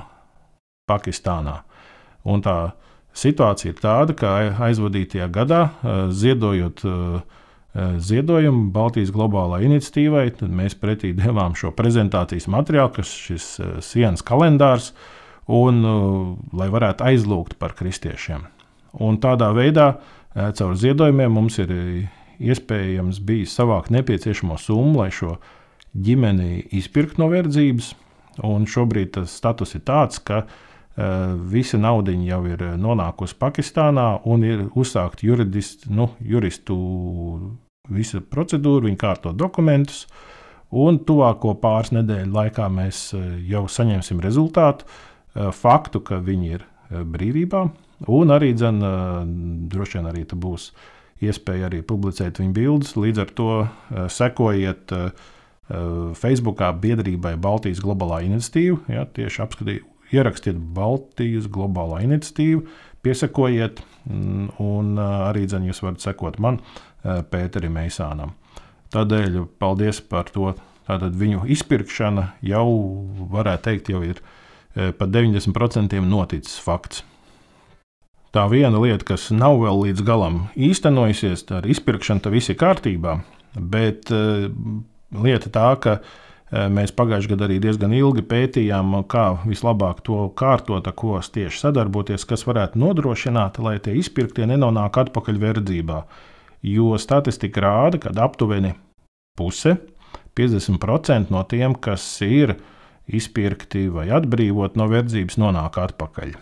Pakistānā. 0.86 1.60
Un 2.26 2.42
tā 2.44 2.58
Situācija 3.16 3.72
ir 3.72 3.78
tāda, 3.80 4.12
ka 4.16 4.32
aizvadītajā 4.66 5.26
gadā, 5.32 5.60
ziedojot 6.12 6.82
ziedojumu 8.08 8.70
Baltijas 8.72 9.12
globālā 9.12 9.62
iniciatīvai, 9.64 10.26
tad 10.36 10.52
mēs 10.52 10.76
pretī 10.80 11.14
devām 11.22 11.56
šo 11.56 11.72
prezentācijas 11.76 12.48
materiālu, 12.52 12.92
kas 12.98 13.12
ir 13.14 13.22
šis 13.30 13.48
sienas 13.88 14.24
kalendārs, 14.26 14.92
un 15.46 15.80
lai 16.56 16.68
varētu 16.72 17.06
aizlūgt 17.08 17.56
par 17.60 17.76
kristiešiem. 17.78 18.44
Un 19.00 19.20
tādā 19.22 19.48
veidā 19.56 19.94
caur 20.34 20.76
ziedojumiem 20.76 21.32
mums 21.32 21.56
ir 21.62 21.72
iespējams 22.42 23.20
bijis 23.24 23.54
savākt 23.56 23.92
nepieciešamo 23.94 24.58
summu, 24.60 25.00
lai 25.00 25.10
šo 25.14 25.36
ģimeni 25.96 26.66
izpirkt 26.76 27.20
no 27.20 27.30
verdzības. 27.32 27.94
Un 28.44 28.66
šobrīd 28.68 29.14
tas 29.16 29.32
status 29.32 29.72
ir 29.78 29.82
tāds, 29.88 30.20
ka 30.20 30.42
uh, 30.44 30.56
visa 31.50 31.78
nauda 31.78 32.12
jau 32.12 32.40
ir 32.48 32.62
eh, 32.62 32.76
nonākusi 32.80 33.36
Pakistānā 33.40 34.06
un 34.24 34.44
ir 34.44 34.66
uzsākta 34.74 35.26
juridist, 35.26 35.86
nu, 35.92 36.10
juristu 36.20 36.76
visa 37.88 38.20
procedūra, 38.20 38.86
viņi 38.86 39.00
kārto 39.00 39.32
dokumentus. 39.32 40.06
Un 40.76 40.98
tuvāko 41.06 41.54
pāris 41.62 41.92
nedēļu 41.94 42.32
laikā 42.32 42.68
mēs 42.72 43.12
eh, 43.14 43.26
jau 43.48 43.66
saņemsim 43.68 44.20
rezultātu, 44.24 44.88
faktu, 45.36 46.00
ka 46.00 46.16
viņi 46.24 46.46
ir 46.56 46.62
brīvībā. 46.88 47.58
Un 48.08 48.30
arī, 48.32 48.54
dzen, 48.56 48.78
droši 49.68 49.98
vien, 49.98 50.06
arī 50.08 50.22
būs 50.32 50.70
iespēja 51.24 51.70
arī 51.70 51.82
publicēt 51.86 52.40
viņu 52.42 52.54
bildes. 52.56 52.94
Līdz 52.98 53.22
ar 53.24 53.32
to 53.38 53.50
sekojiet 54.12 54.92
Facebookā 56.20 56.70
biedrībai 56.82 57.34
Baltijas 57.42 57.80
globālā 57.82 58.20
iniciatīva. 58.26 58.78
Ja, 58.92 59.06
tieši 59.06 59.42
apskatīt, 59.42 59.86
ierakstiet 60.14 60.58
Baltijas 60.76 61.48
globālā 61.50 62.02
iniciatīva, 62.06 62.62
piesakojiet, 63.06 63.82
mm, 64.06 64.48
un 64.62 64.94
arī 65.00 65.46
dzen, 65.46 65.66
jūs 65.66 65.82
varat 65.82 66.04
sekot 66.04 66.38
man, 66.42 66.60
Pēterim 67.06 67.76
Eisānam. 67.78 68.32
Tādēļ 68.94 69.44
paldies 69.60 70.00
par 70.02 70.30
to. 70.34 70.54
Tātad 70.86 71.16
viņu 71.18 71.48
izpirkšana 71.50 72.28
jau, 72.46 72.66
varētu 73.30 73.62
teikt, 73.64 73.88
jau 73.90 74.04
ir 74.06 74.20
pat 74.74 75.10
90% 75.10 75.98
noticis 76.06 76.60
fakts. 76.62 77.02
Tā 78.36 78.44
viena 78.52 78.76
lieta, 78.82 79.14
kas 79.14 79.30
nav 79.32 79.62
vēl 79.62 79.86
līdz 79.86 80.04
galam 80.04 80.42
īstenojusies, 80.60 81.46
tā 81.48 81.62
ir 81.62 81.70
izpirkšana, 81.72 82.20
tā 82.20 82.32
viss 82.34 82.52
ir 82.52 82.58
kārtībā. 82.60 83.16
Bet 83.56 84.12
uh, 84.12 84.50
lieta 85.24 85.48
tā, 85.54 85.70
ka 85.80 85.94
Eh, 86.46 86.68
mēs 86.70 86.92
pagājušajā 86.94 87.32
gadā 87.32 87.48
arī 87.48 87.56
diezgan 87.58 87.94
ilgi 87.96 88.22
pētījām, 88.22 88.92
kā 89.10 89.24
vislabāk 89.42 90.04
to 90.06 90.28
kārtot, 90.38 90.86
ko 90.94 91.18
tieši 91.18 91.58
sadarboties, 91.58 92.22
kas 92.22 92.46
varētu 92.46 92.78
nodrošināt, 92.78 93.58
lai 93.58 93.80
tie 93.82 93.96
izpirktie 93.98 94.46
nenonāk 94.46 94.94
atpakaļ 95.02 95.40
verdzībā. 95.42 96.04
Jo 96.62 96.94
statistika 97.02 97.64
rāda, 97.66 97.98
ka 97.98 98.14
aptuveni 98.22 98.76
puse, 99.36 99.74
50% 100.38 101.34
no 101.34 101.42
tiem, 101.50 101.74
kas 101.74 102.06
ir 102.22 102.54
izpirkti 103.06 103.88
vai 103.90 104.06
atbrīvot 104.14 104.78
no 104.78 104.86
verdzības, 104.92 105.40
nonāk 105.42 105.80
atpakaļ. 105.82 106.36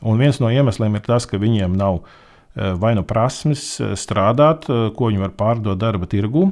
Un 0.00 0.20
viens 0.20 0.38
no 0.40 0.48
iemesliem 0.48 0.96
ir 0.96 1.04
tas, 1.04 1.26
ka 1.28 1.40
viņiem 1.40 1.74
nav 1.76 2.00
eh, 2.00 2.72
vai 2.80 2.94
nu 2.96 3.04
prasmes 3.06 3.64
eh, 3.80 3.92
strādāt, 3.98 4.68
ko 4.96 5.10
viņi 5.10 5.20
var 5.20 5.34
pārdot 5.36 5.80
darba 5.80 6.08
tirgū, 6.08 6.46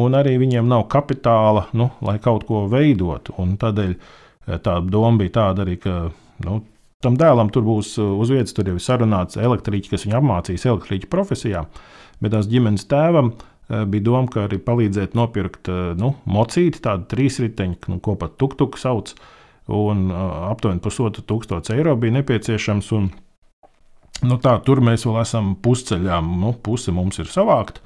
un 0.00 0.18
arī 0.18 0.36
viņiem 0.40 0.66
nav 0.70 0.88
kapitāla, 0.90 1.68
nu, 1.76 1.90
lai 2.06 2.18
kaut 2.22 2.46
ko 2.48 2.64
veidotu. 2.70 3.36
Tādēļ 3.38 3.94
eh, 3.94 4.58
tā 4.58 4.80
doma 4.82 5.22
bija 5.22 5.36
tāda 5.38 5.66
arī, 5.66 5.78
ka 5.82 6.00
nu, 6.46 6.60
tam 7.04 7.16
dēlam 7.20 7.52
tur 7.54 7.64
būs 7.68 7.94
uz 8.02 8.34
vietas, 8.34 8.56
tur 8.56 8.72
jau 8.72 8.76
ir 8.76 8.84
sarunāts 8.84 9.38
elektriķis, 9.40 9.94
kas 9.94 10.08
viņu 10.08 10.18
apmācīs 10.18 10.66
elektriķa 10.66 11.10
profesijā. 11.12 11.64
Bet 12.20 12.34
tās 12.34 12.50
ģimenes 12.50 12.84
tēvam 12.90 13.32
bija 13.70 14.02
doma, 14.04 14.26
ka 14.28 14.48
arī 14.48 14.58
palīdzēt 14.60 15.14
nopirkt 15.16 15.70
nu, 15.96 16.10
mocīti, 16.28 16.82
tādu 16.84 17.06
trīsriteņu, 17.08 17.78
nu, 17.88 18.00
ko 18.02 18.16
pat 18.18 18.34
tuktuku 18.36 18.76
sauc. 18.82 19.14
Un 19.70 20.08
aptuveni 20.12 20.82
pusotru 20.82 21.22
tūkstošu 21.26 21.76
eiro 21.76 21.94
bija 22.00 22.18
nepieciešams. 22.18 22.92
Un, 22.96 23.10
nu, 24.26 24.38
tā, 24.42 24.56
tur 24.66 24.82
mēs 24.84 25.06
vēl 25.06 25.20
esam 25.22 25.54
pusceļā. 25.62 26.20
Nu, 26.26 26.54
puse 26.58 26.94
mums 26.94 27.20
ir 27.22 27.30
savākta. 27.30 27.84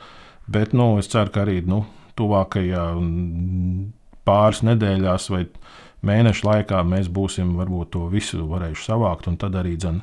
Bet 0.51 0.73
nu, 0.77 0.95
es 1.01 1.09
ceru, 1.13 1.33
ka 1.33 1.45
arī 1.45 1.61
nu, 1.69 1.83
tuvākajā 2.19 2.85
pāris 4.25 4.63
nedēļās 4.65 5.31
vai 5.33 5.45
mēnešu 6.05 6.47
laikā 6.49 6.83
mēs 6.87 7.09
būsim 7.13 7.55
varbūt 7.59 7.95
to 7.97 8.07
visu 8.13 8.45
varējuši 8.49 8.87
savākt, 8.87 9.29
un 9.31 9.39
tad 9.41 9.57
arī 9.61 9.75
dzen, 9.81 10.03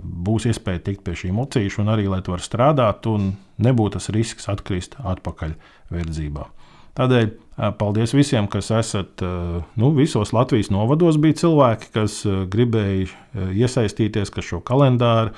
būs 0.00 0.46
iespēja 0.50 0.84
tikt 0.86 1.04
pie 1.06 1.16
šī 1.18 1.32
mocīša, 1.36 1.82
un 1.82 1.92
arī 1.94 2.06
lai 2.10 2.22
to 2.24 2.34
var 2.34 2.44
strādāt, 2.44 3.06
un 3.10 3.32
nebūtu 3.60 3.98
tas 3.98 4.10
risks 4.14 4.48
atkrist 4.52 4.96
atpakaļ 5.02 5.56
verdzībā. 5.92 6.46
Tādēļ 6.98 7.28
paldies 7.80 8.14
visiem, 8.16 8.48
kas 8.50 8.70
esat. 8.72 9.22
Nu, 9.76 9.92
visos 9.96 10.32
Latvijas 10.32 10.70
novados 10.72 11.18
bija 11.20 11.40
cilvēki, 11.42 11.90
kas 11.96 12.20
gribēja 12.52 13.10
iesaistīties, 13.52 14.32
kas 14.32 14.48
šo 14.48 14.62
kalendāru 14.64 15.34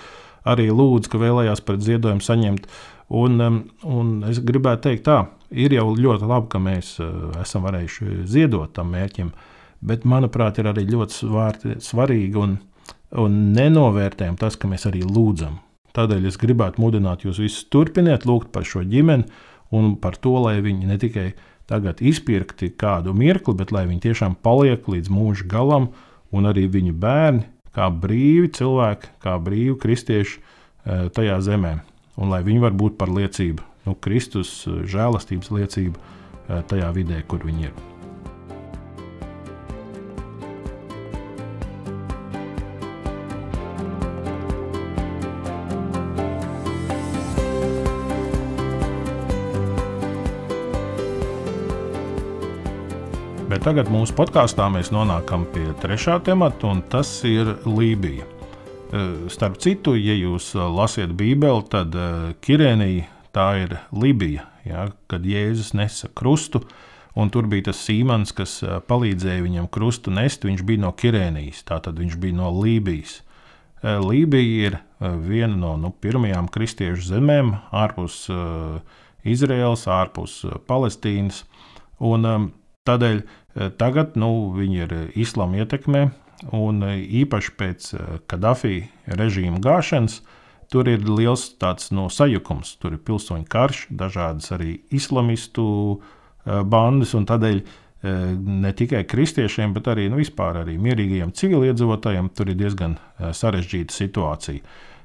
arī 0.48 0.68
lūdzu, 0.74 1.10
ka 1.10 1.20
vēlējās 1.22 1.62
pret 1.66 1.82
ziedojumu 1.86 2.24
saņemt. 2.24 2.66
Un, 3.12 3.42
un 3.84 4.12
es 4.30 4.40
gribētu 4.40 4.86
teikt, 4.88 5.04
tā 5.08 5.18
ir 5.50 5.74
jau 5.76 5.90
ļoti 5.98 6.28
labi, 6.28 6.48
ka 6.52 6.60
mēs 6.62 6.94
esam 7.42 7.66
varējuši 7.66 8.22
ziedot 8.30 8.72
tam 8.76 8.94
mērķim, 8.94 9.32
bet 9.84 10.06
manuprāt, 10.08 10.58
ir 10.62 10.70
arī 10.70 10.86
ļoti 10.88 11.78
svarīgi 11.82 12.40
un, 12.40 12.56
un 13.18 13.38
nenovērtējami 13.56 14.40
tas, 14.40 14.56
ka 14.56 14.70
mēs 14.70 14.88
arī 14.88 15.04
lūdzam. 15.04 15.58
Tādēļ 15.92 16.30
es 16.30 16.38
gribētu 16.40 16.80
mudināt 16.80 17.26
jūs 17.26 17.42
visus 17.42 17.66
turpiniet 17.68 18.24
lūgt 18.24 18.48
par 18.54 18.64
šo 18.64 18.80
ģimeni 18.88 19.26
un 19.76 19.96
par 20.00 20.16
to, 20.16 20.32
lai 20.40 20.62
viņi 20.64 20.88
ne 20.88 20.96
tikai 21.00 21.32
tagad 21.72 22.02
izpirkti 22.04 22.68
kādu 22.76 23.16
mirkli, 23.16 23.56
bet 23.56 23.72
lai 23.72 23.86
viņi 23.88 24.04
tiešām 24.10 24.36
paliek 24.44 24.84
līdz 24.84 25.08
mūža 25.12 25.48
galam, 25.48 25.88
un 26.32 26.48
arī 26.48 26.68
viņu 26.70 26.92
bērni, 27.00 27.48
kā 27.72 27.88
brīvi 27.88 28.52
cilvēki, 28.52 29.16
kā 29.24 29.38
brīvi 29.40 29.78
kristieši 29.80 30.44
tajā 31.16 31.40
zemē 31.44 31.78
un 32.16 32.32
lai 32.32 32.42
viņi 32.46 32.64
var 32.64 32.76
būt 32.76 32.98
par 33.00 33.12
liecību, 33.12 33.64
nu, 33.86 33.96
Kristus 34.04 34.62
eh, 34.66 34.82
žēlastības 34.92 35.52
liecību 35.54 35.96
eh, 35.96 36.60
tajā 36.68 36.92
vidē, 36.96 37.22
kur 37.28 37.44
viņi 37.46 37.70
ir. 37.70 37.91
Tagad 53.62 53.86
mūsu 53.92 54.14
podkāstā 54.18 54.64
mēs 54.74 54.88
nonākam 54.90 55.44
pie 55.54 55.68
trešā 55.78 56.16
temata, 56.26 56.66
un 56.72 56.80
tas 56.90 57.08
ir 57.28 57.46
Lībija. 57.62 58.24
Eh, 58.26 59.10
starp 59.30 59.60
citu, 59.62 59.94
ja 59.94 60.16
jūs 60.18 60.48
eh, 60.56 60.62
lasiet 60.66 61.12
Bībeli, 61.14 61.62
tad 61.70 61.94
eh, 61.94 62.32
Kirēnija 62.42 63.06
tā 63.34 63.46
ir 63.62 63.76
Libija, 63.94 64.48
ja, 64.66 64.88
kad 65.06 65.22
Jēzus 65.28 65.72
nesa 65.78 66.10
krustu. 66.10 66.64
Un 67.14 67.30
tur 67.30 67.46
bija 67.46 67.68
tas 67.68 67.84
Sīmans, 67.84 68.32
kas 68.34 68.56
palīdzēja 68.88 69.44
viņam 69.44 69.68
krustu 69.70 70.10
nest. 70.10 70.46
Viņš 70.48 70.64
bija 70.66 70.82
no 70.82 70.90
Kirēnijas, 70.96 71.60
tātad 71.68 72.00
viņš 72.00 72.16
bija 72.18 72.38
no 72.38 72.48
Lībijas. 72.56 73.20
Lībija 73.82 74.70
ir 74.70 74.78
viena 75.20 75.58
no 75.58 75.74
nu, 75.76 75.90
pirmajām 75.92 76.48
kristiešu 76.48 77.04
zemēm 77.10 77.52
ārpus 77.68 78.22
uh, 78.32 78.80
Izraels, 79.28 79.84
ārpus 79.92 80.38
Palestīnas. 80.70 81.42
Un, 82.00 82.24
um, 82.24 82.48
tādēļ 82.88 83.22
tagad 83.54 84.16
nu, 84.20 84.52
viņi 84.56 84.82
ir 84.86 84.94
islāma 85.18 85.62
ietekmē, 85.62 86.06
un 86.56 86.82
e, 86.86 86.94
īpaši 87.22 87.54
pēc 87.58 87.90
Kadafī 88.30 88.86
režīma 89.06 89.60
gāšanas, 89.62 90.20
tur 90.72 90.88
ir 90.88 91.04
liels 91.04 91.50
tāds 91.60 91.92
no 91.92 92.08
sajukums. 92.08 92.76
Tur 92.80 92.96
ir 92.96 93.04
pilsoņu 93.04 93.46
karš, 93.52 93.86
dažādas 93.92 94.54
arī 94.56 94.78
islamistu 94.90 96.00
bandas, 96.42 97.12
tādēļ 97.12 97.60
ne 98.02 98.72
tikai 98.74 99.04
kristiešiem, 99.06 99.74
bet 99.76 99.90
arī 99.92 100.08
nu, 100.10 100.18
vispār 100.18 100.62
arī 100.64 100.74
mierīgajiem 100.82 101.30
civiliedzīvotājiem 101.38 102.30
tur 102.34 102.50
ir 102.50 102.58
diezgan 102.58 102.96
sarežģīta 103.20 103.94
situācija. 103.94 104.64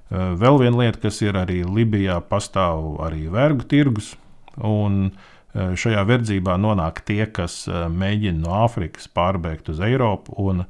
Vēl 0.09 0.59
viena 0.61 0.85
lieta, 0.85 1.01
kas 1.03 1.19
ir 1.21 1.37
arī 1.37 1.61
Libijā, 1.67 2.21
pastāv 2.23 2.95
arī 3.05 3.27
vergu 3.31 3.67
tirgus. 3.67 4.15
Un 4.57 5.11
šajā 5.57 6.03
verdzībā 6.05 6.57
nonāk 6.61 7.01
tie, 7.07 7.23
kas 7.33 7.65
mēģina 7.67 8.43
no 8.43 8.53
Āfrikas 8.65 9.09
pārbēgt 9.09 9.73
uz 9.73 9.81
Eiropu. 9.83 10.35
Un, 10.37 10.67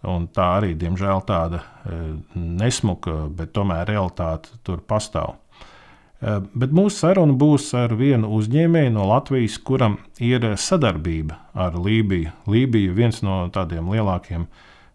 Un 0.00 0.30
tā 0.32 0.46
arī, 0.56 0.70
diemžēl, 0.80 1.18
tāda 1.28 1.58
e, 1.60 1.96
nesmuka, 2.32 3.26
bet 3.36 3.50
tomēr 3.52 3.82
realitāte 3.90 4.54
tur 4.64 4.80
pastāv. 4.80 5.34
Bet 6.20 6.74
mūsu 6.76 6.98
saruna 6.98 7.32
būs 7.40 7.70
ar 7.76 7.94
vienu 7.96 8.28
uzņēmēju 8.36 8.92
no 8.92 9.06
Latvijas, 9.08 9.56
kuram 9.64 9.96
ir 10.20 10.44
sadarbība 10.60 11.38
ar 11.56 11.78
Lībiju. 11.80 12.32
Lībija 12.48 12.90
ir 12.90 12.96
viens 12.98 13.22
no 13.24 13.42
tādiem 13.52 13.88
lielākiem 13.88 14.44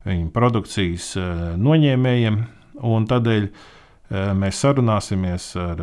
viņa 0.06 0.30
produkcijas 0.36 1.08
noņēmējiem, 1.58 2.38
un 2.86 3.08
tādēļ 3.10 3.48
mēs 4.38 4.62
sarunāsimies 4.62 5.48
ar 5.58 5.82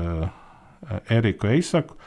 Eriku 1.11 1.51
Eisaku 1.51 1.99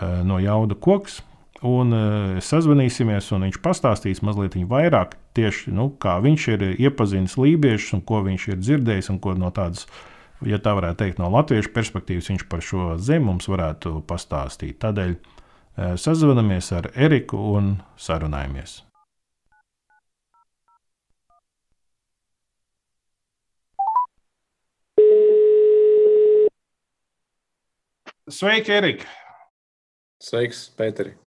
no 0.00 0.40
Jauda 0.42 0.74
Koks 0.74 1.20
un 1.64 1.94
uh, 1.96 2.40
sazvanīsimies, 2.44 3.30
un 3.34 3.46
viņš 3.46 3.60
pastāstīs 3.64 4.22
mazliet 4.26 4.56
vairāk 4.68 5.16
tieši 5.36 5.72
nu, 5.74 5.88
kā 6.00 6.18
viņš 6.22 6.48
ir 6.54 6.64
iepazinis 6.76 7.38
lībiešus, 7.40 7.96
un 7.96 8.04
ko 8.04 8.20
viņš 8.26 8.48
ir 8.52 8.60
dzirdējis, 8.60 9.10
un 9.14 9.20
ko 9.24 9.34
no 9.38 9.50
tādas, 9.54 9.86
ja 10.44 10.60
tā 10.60 10.74
varētu 10.76 11.00
teikt, 11.00 11.22
no 11.22 11.30
latviešu 11.32 11.72
perspektīvas 11.74 12.30
viņš 12.32 12.48
par 12.52 12.64
šo 12.64 12.94
zemi 13.00 13.30
mums 13.30 13.48
varētu 13.48 14.02
pastāstīt. 14.08 14.78
Tādēļ 14.84 15.16
uh, 15.16 15.94
sazvanamies 15.96 16.72
ar 16.76 16.90
Eriku 16.94 17.40
un 17.56 17.78
sarunājamies. 17.96 18.82
Sveiki, 28.24 28.72
Erika! 28.72 29.23
Sveiks, 30.24 30.70
Pēteri! 30.78 31.18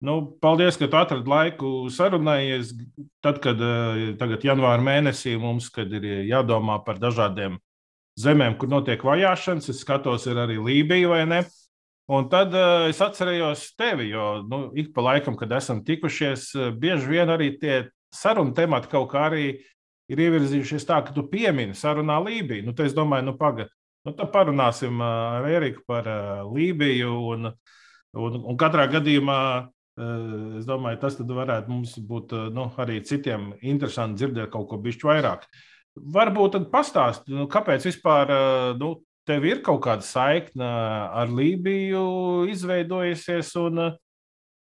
Nu, 0.00 0.14
paldies, 0.40 0.78
ka 0.80 0.88
tu 0.88 0.96
atradi 0.96 1.28
laiku 1.28 1.70
sarunājies. 1.92 2.72
Tad, 3.20 3.40
kad 3.44 3.58
eh, 3.60 4.04
tagad 4.20 4.44
janvāra 4.46 4.80
mēnesī 4.80 5.34
mums 5.36 5.68
ir 5.82 6.06
jādomā 6.24 6.78
par 6.86 6.96
dažādiem 7.02 7.58
zemēm, 8.20 8.56
kur 8.56 8.70
notiek 8.72 9.02
vajāšanas, 9.04 9.68
es 9.68 9.82
skatos, 9.84 10.24
ir 10.26 10.40
arī 10.40 10.56
Lībija 10.56 11.10
vai 11.10 11.24
ne. 11.28 11.40
Un 12.10 12.26
tad 12.32 12.54
uh, 12.56 12.88
es 12.90 12.98
atcerējos 13.04 13.68
tevi, 13.78 14.08
jo 14.10 14.40
nu, 14.42 14.62
ik 14.74 14.88
pa 14.96 15.04
laikam, 15.04 15.36
kad 15.38 15.52
esam 15.54 15.84
tikušies, 15.86 16.46
eh, 16.56 16.70
bieži 16.72 17.12
vien 17.12 17.30
arī 17.30 17.52
tie 17.60 17.76
sarunu 18.10 18.54
temati 18.56 18.90
kaut 18.90 19.12
kā 19.12 19.28
arī 19.28 19.44
ir 20.10 20.22
ievirzījušies 20.24 20.88
tā, 20.88 21.02
ka 21.06 21.14
tu 21.14 21.26
piemini 21.30 21.76
sarunā 21.76 22.16
Lībiju. 22.24 22.64
Nu, 22.66 22.74
es 22.82 22.96
domāju, 22.96 23.28
nu, 23.28 23.36
pagaidi, 23.38 23.70
nu, 24.08 24.16
tad 24.16 24.32
parunāsim 24.32 25.04
ar 25.04 25.46
Eriku 25.52 25.84
par 25.86 26.08
uh, 26.08 26.48
Lībiju. 26.48 27.12
Un, 27.34 27.52
un, 28.18 28.40
un 28.42 28.58
katrā 28.60 28.88
gadījumā 28.90 29.40
Eh, 30.00 30.58
es 30.60 30.68
domāju, 30.68 31.00
tas 31.02 31.18
varētu 31.18 31.72
mums 31.72 31.96
būt 32.08 32.32
eh, 32.36 32.48
nu, 32.54 32.68
arī 32.80 33.00
citiem 33.04 33.50
interesanti 33.60 34.22
dzirdēt 34.22 34.52
kaut 34.52 34.68
ko 34.70 34.78
bišķi 34.80 35.08
vairāk. 35.08 35.44
Varbūt 36.14 36.54
tad 36.54 36.68
pastāst, 36.72 37.26
nu, 37.28 37.48
kāpēc 37.50 37.84
vispār 37.88 38.32
eh, 38.32 38.70
nu, 38.80 38.94
tev 39.28 39.44
ir 39.48 39.60
kaut 39.66 39.82
kāda 39.84 40.06
saikne 40.06 40.68
ar 41.20 41.32
Lībiju 41.34 42.46
izveidojusies, 42.50 43.52
un, 43.60 43.82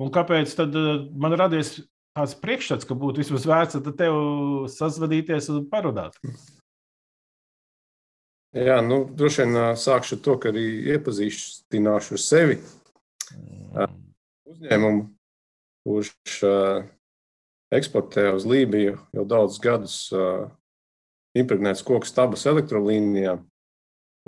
un 0.01 0.13
kāpēc 0.13 0.57
tad 0.59 0.75
man 1.15 1.37
radies 1.39 1.77
tāds 2.17 2.35
priekšstats, 2.43 2.89
ka 2.89 2.97
būtu 2.99 3.23
vismaz 3.23 3.47
vērts 3.47 3.79
ar 3.79 3.93
tevi 4.01 4.73
sazvanīties 4.75 5.53
un 5.55 5.69
parunāt? 5.71 6.19
Jā, 8.57 8.81
nu, 8.83 9.05
droši 9.15 9.45
vien 9.45 9.61
sākšu 9.79 10.17
ar 10.17 10.25
to, 10.25 10.35
ka 10.41 10.51
arī 10.51 10.67
iepazīstināšu 10.97 12.19
sevi. 12.19 12.59
Mm. 13.35 13.97
Uzņēmumu 14.49 15.05
kurš 15.85 16.41
eksportē 17.75 18.31
uz 18.37 18.47
Lībiju 18.49 18.97
jau 19.17 19.25
daudzus 19.29 19.61
gadus 19.63 19.97
impregnēts 21.39 21.85
koku 21.87 22.09
stabas 22.09 22.47
elektrolīnijā. 22.49 23.39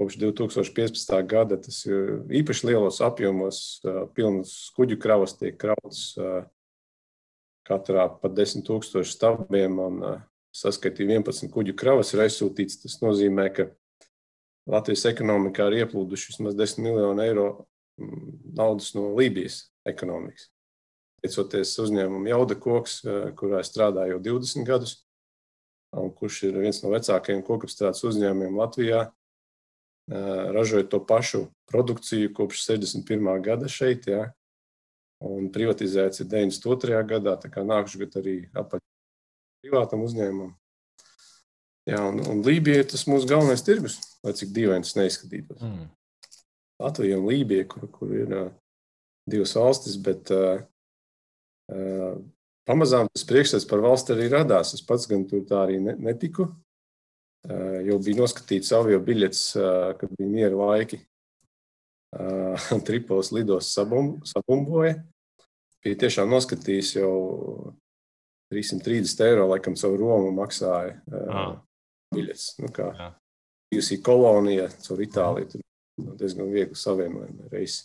Kopš 0.00 0.16
2015. 0.20 1.12
gada 1.28 1.58
tas 1.60 1.82
ir 1.88 2.22
īpaši 2.40 2.70
lielos 2.70 3.02
apjomos, 3.04 3.80
pilnas 4.16 4.54
kuģu 4.76 4.96
kravas 5.00 5.36
tiek 5.36 5.58
krauts 5.60 6.14
katrā 7.68 8.06
pa 8.20 8.30
10 8.32 8.64
tūkstošu 8.68 9.12
stabiem. 9.12 9.76
Un, 9.80 10.04
saskaitīju 10.56 11.12
11 11.14 11.50
kuģu 11.54 11.74
kravas 11.78 12.12
ir 12.14 12.24
aizsūtīts. 12.24 12.80
Tas 12.82 12.98
nozīmē, 13.04 13.46
ka 13.54 13.68
Latvijas 14.70 15.06
ekonomikā 15.10 15.68
ir 15.70 15.84
ieplūduši 15.84 16.32
vismaz 16.32 16.56
10 16.58 16.82
miljoni 16.84 17.26
eiro 17.26 17.46
naudas 18.56 18.92
no 18.96 19.10
Lībijas 19.18 19.68
ekonomikas. 19.88 20.48
Teicoties 21.20 21.74
uzņēmumam 21.82 22.28
Jauda 22.30 22.56
Koks, 22.56 23.00
kurā 23.36 23.60
strādāju 23.66 24.16
jau 24.16 24.20
20 24.40 24.66
gadus, 24.68 24.94
un 25.96 26.12
kurš 26.16 26.44
ir 26.48 26.60
viens 26.62 26.80
no 26.84 26.92
vecākajiem 26.94 27.42
kokapstrādes 27.44 28.04
uzņēmumiem 28.08 28.56
Latvijā, 28.56 29.04
ražoja 30.56 30.88
to 30.88 31.02
pašu 31.06 31.46
produkciju 31.70 32.32
kopš 32.34 32.64
61. 32.66 33.42
gada 33.44 33.68
šeit. 33.68 34.08
Ja, 34.10 34.30
un 35.20 35.50
privatizēts 35.52 36.22
ir 36.24 36.30
92. 36.32 37.02
gadā, 37.08 37.36
tā 37.40 37.50
kā 37.52 37.64
nākuši 37.66 38.00
gadu 38.04 38.22
arī 38.22 38.36
apaļ 38.56 38.82
privātam 39.60 40.04
uzņēmumam. 40.06 40.54
Jā, 41.90 42.00
un, 42.06 42.20
un 42.28 42.42
Lībija 42.44 42.82
ir 42.82 42.90
tas 42.90 43.06
mūsu 43.08 43.28
galvenais 43.28 43.64
tirgus, 43.66 43.98
lai 44.24 44.34
cik 44.36 44.52
dīvaini 44.56 44.86
tas 44.86 44.96
neizskatītos. 44.98 45.62
Mm. 45.64 45.88
Latvija 46.80 47.18
un 47.20 47.28
Lībija, 47.28 47.66
kur, 47.68 47.86
kur 47.92 48.12
ir 48.16 48.34
uh, 48.34 48.48
divas 49.30 49.54
valstis, 49.56 49.98
bet 50.00 50.32
uh, 50.34 50.62
uh, 51.72 52.16
pamazām 52.68 53.10
tas 53.12 53.26
priekšstats 53.28 53.68
par 53.68 53.82
valsti 53.84 54.14
arī 54.16 54.30
radās. 54.32 54.74
Es 54.76 54.84
pats 54.86 55.08
gan 55.10 55.26
tur 55.28 55.44
tā 55.48 55.64
arī 55.66 55.80
ne, 55.84 55.96
netiku. 56.00 56.48
Uh, 57.48 57.80
jau 57.88 58.00
bija 58.04 58.20
noskatīts 58.20 58.72
avio 58.76 59.00
biļets, 59.04 59.44
uh, 59.60 59.92
kad 60.00 60.12
bija 60.16 60.32
miera 60.32 60.58
laiki. 60.58 61.00
Uh, 62.16 62.68
Tripolis 62.86 63.32
lidos 63.36 63.72
sabum, 63.74 64.18
sabumboja. 64.28 64.98
Bija 65.84 66.02
tiešām 66.02 66.28
noskatījis 66.28 66.98
jau 66.98 67.14
330 68.52 69.24
eiro, 69.24 69.46
laikam, 69.52 69.76
savu 69.78 69.96
Romu 70.00 70.34
maksāja. 70.36 70.98
Uh, 71.08 71.56
biļets. 72.12 72.54
Nu, 72.60 72.68
kā 72.74 72.90
bijusi 73.70 74.00
kolonija 74.02 74.68
caur 74.82 75.02
Itāliju, 75.04 75.52
tur 75.52 75.66
diezgan 76.20 76.50
viegli 76.52 76.78
savienojumi 76.78 77.50
reisi. 77.52 77.84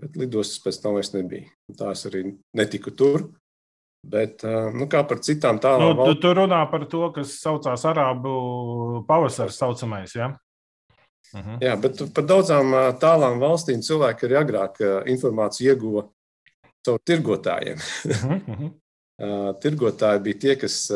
Bet 0.00 0.16
lidostas 0.16 0.62
pēc 0.64 0.80
tam 0.82 0.96
vairs 0.96 1.12
nebija. 1.14 1.50
Tā 1.78 1.92
es 1.92 2.06
arī 2.08 2.24
netiku 2.56 2.94
tur. 2.96 3.28
Bet 4.02 4.42
nu, 4.74 4.88
kā 4.90 5.04
par 5.06 5.20
citām 5.22 5.60
tālām 5.62 5.92
nu, 5.92 5.98
valstīm? 6.00 6.16
Tu, 6.16 6.22
tu 6.24 6.32
runā 6.40 6.62
par 6.72 6.86
to, 6.90 7.04
kas 7.14 7.36
saucās 7.38 7.84
Arābu 7.86 8.32
pavasaris, 9.06 9.60
saucamais. 9.60 10.16
Ja? 10.18 10.32
Mhm. 11.32 11.60
Jā, 11.62 11.76
bet 11.80 12.02
par 12.16 12.26
daudzām 12.26 12.74
tālām 13.00 13.38
valstīm 13.42 13.84
cilvēki 13.84 14.26
arī 14.26 14.38
agrāk 14.40 14.82
informāciju 15.12 15.70
ieguva 15.70 16.06
caur 16.84 17.02
tirgotājiem. 17.06 17.78
Uh 18.42 18.56
-huh. 18.58 18.70
Tirgotāji 19.62 20.22
bija 20.22 20.38
tie, 20.38 20.54
kas 20.56 20.90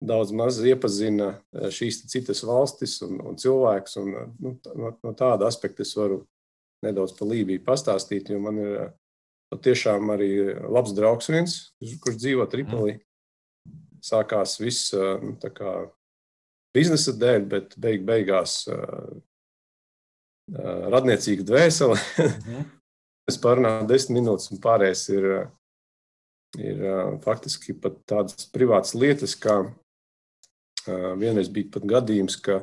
daudz 0.00 0.32
maz 0.32 0.58
iepazina 0.64 1.34
eh, 1.52 1.68
šīs 1.74 2.04
citas 2.10 2.42
valstis 2.46 2.98
un, 3.06 3.20
un 3.30 3.38
cilvēkus. 3.40 3.98
Un, 4.00 4.14
eh, 4.16 4.32
nu, 4.40 4.54
no, 4.74 4.94
no 5.04 5.14
tāda 5.16 5.48
aspekta 5.50 5.84
es 5.84 5.92
varu 5.96 6.22
nedaudz 6.84 7.14
par 7.18 7.28
Lībiju 7.28 7.62
pastāstīt, 7.66 8.32
jo 8.32 8.40
man 8.42 8.60
ir 8.60 8.74
eh, 8.86 8.90
tiešām 9.68 10.12
arī 10.14 10.32
labs 10.70 10.94
draugs 10.96 11.30
viens, 11.32 11.60
kurš 12.04 12.20
dzīvo 12.22 12.48
Tripolī. 12.50 12.98
Sākās 14.00 14.54
viss 14.62 14.94
nu, 14.94 15.34
kā, 15.52 15.72
biznesa 16.72 17.12
dēļ, 17.18 17.42
bet 17.50 17.74
beig, 17.76 18.06
beigās 18.06 18.62
uh, 18.70 19.10
uh, 20.54 20.86
radniecīga 20.94 21.44
dvēsele. 21.44 21.98
Mhm. 22.24 22.68
es 23.30 23.36
parunāju 23.42 23.90
desmit 23.90 24.16
minūtes, 24.22 24.48
un 24.54 24.62
pārējais 24.62 25.02
ir, 25.12 25.28
ir 26.62 26.80
uh, 26.86 27.12
faktiski 27.26 27.76
pat 27.76 28.00
tādas 28.08 28.48
privātas 28.54 28.96
lietas, 28.96 29.36
kā 29.38 29.60
Vienreiz 31.20 31.50
bija 31.52 31.76
pat 31.76 31.86
gadījums, 31.88 32.36
ka 32.42 32.62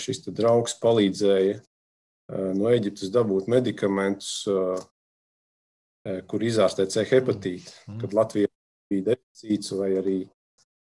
šis 0.00 0.22
draugs 0.32 0.76
palīdzēja 0.80 1.58
no 2.56 2.70
Eģiptes 2.72 3.12
dabūt 3.12 3.48
medikamentus, 3.52 4.46
kur 6.28 6.44
izārstēt 6.44 6.92
C 6.94 7.04
hepatītu. 7.08 7.72
Mm. 7.88 7.98
Kad 8.02 8.16
Latvijā 8.16 8.50
bija 8.92 9.10
deficīts 9.10 9.72
vai 9.76 9.90
arī 10.00 10.18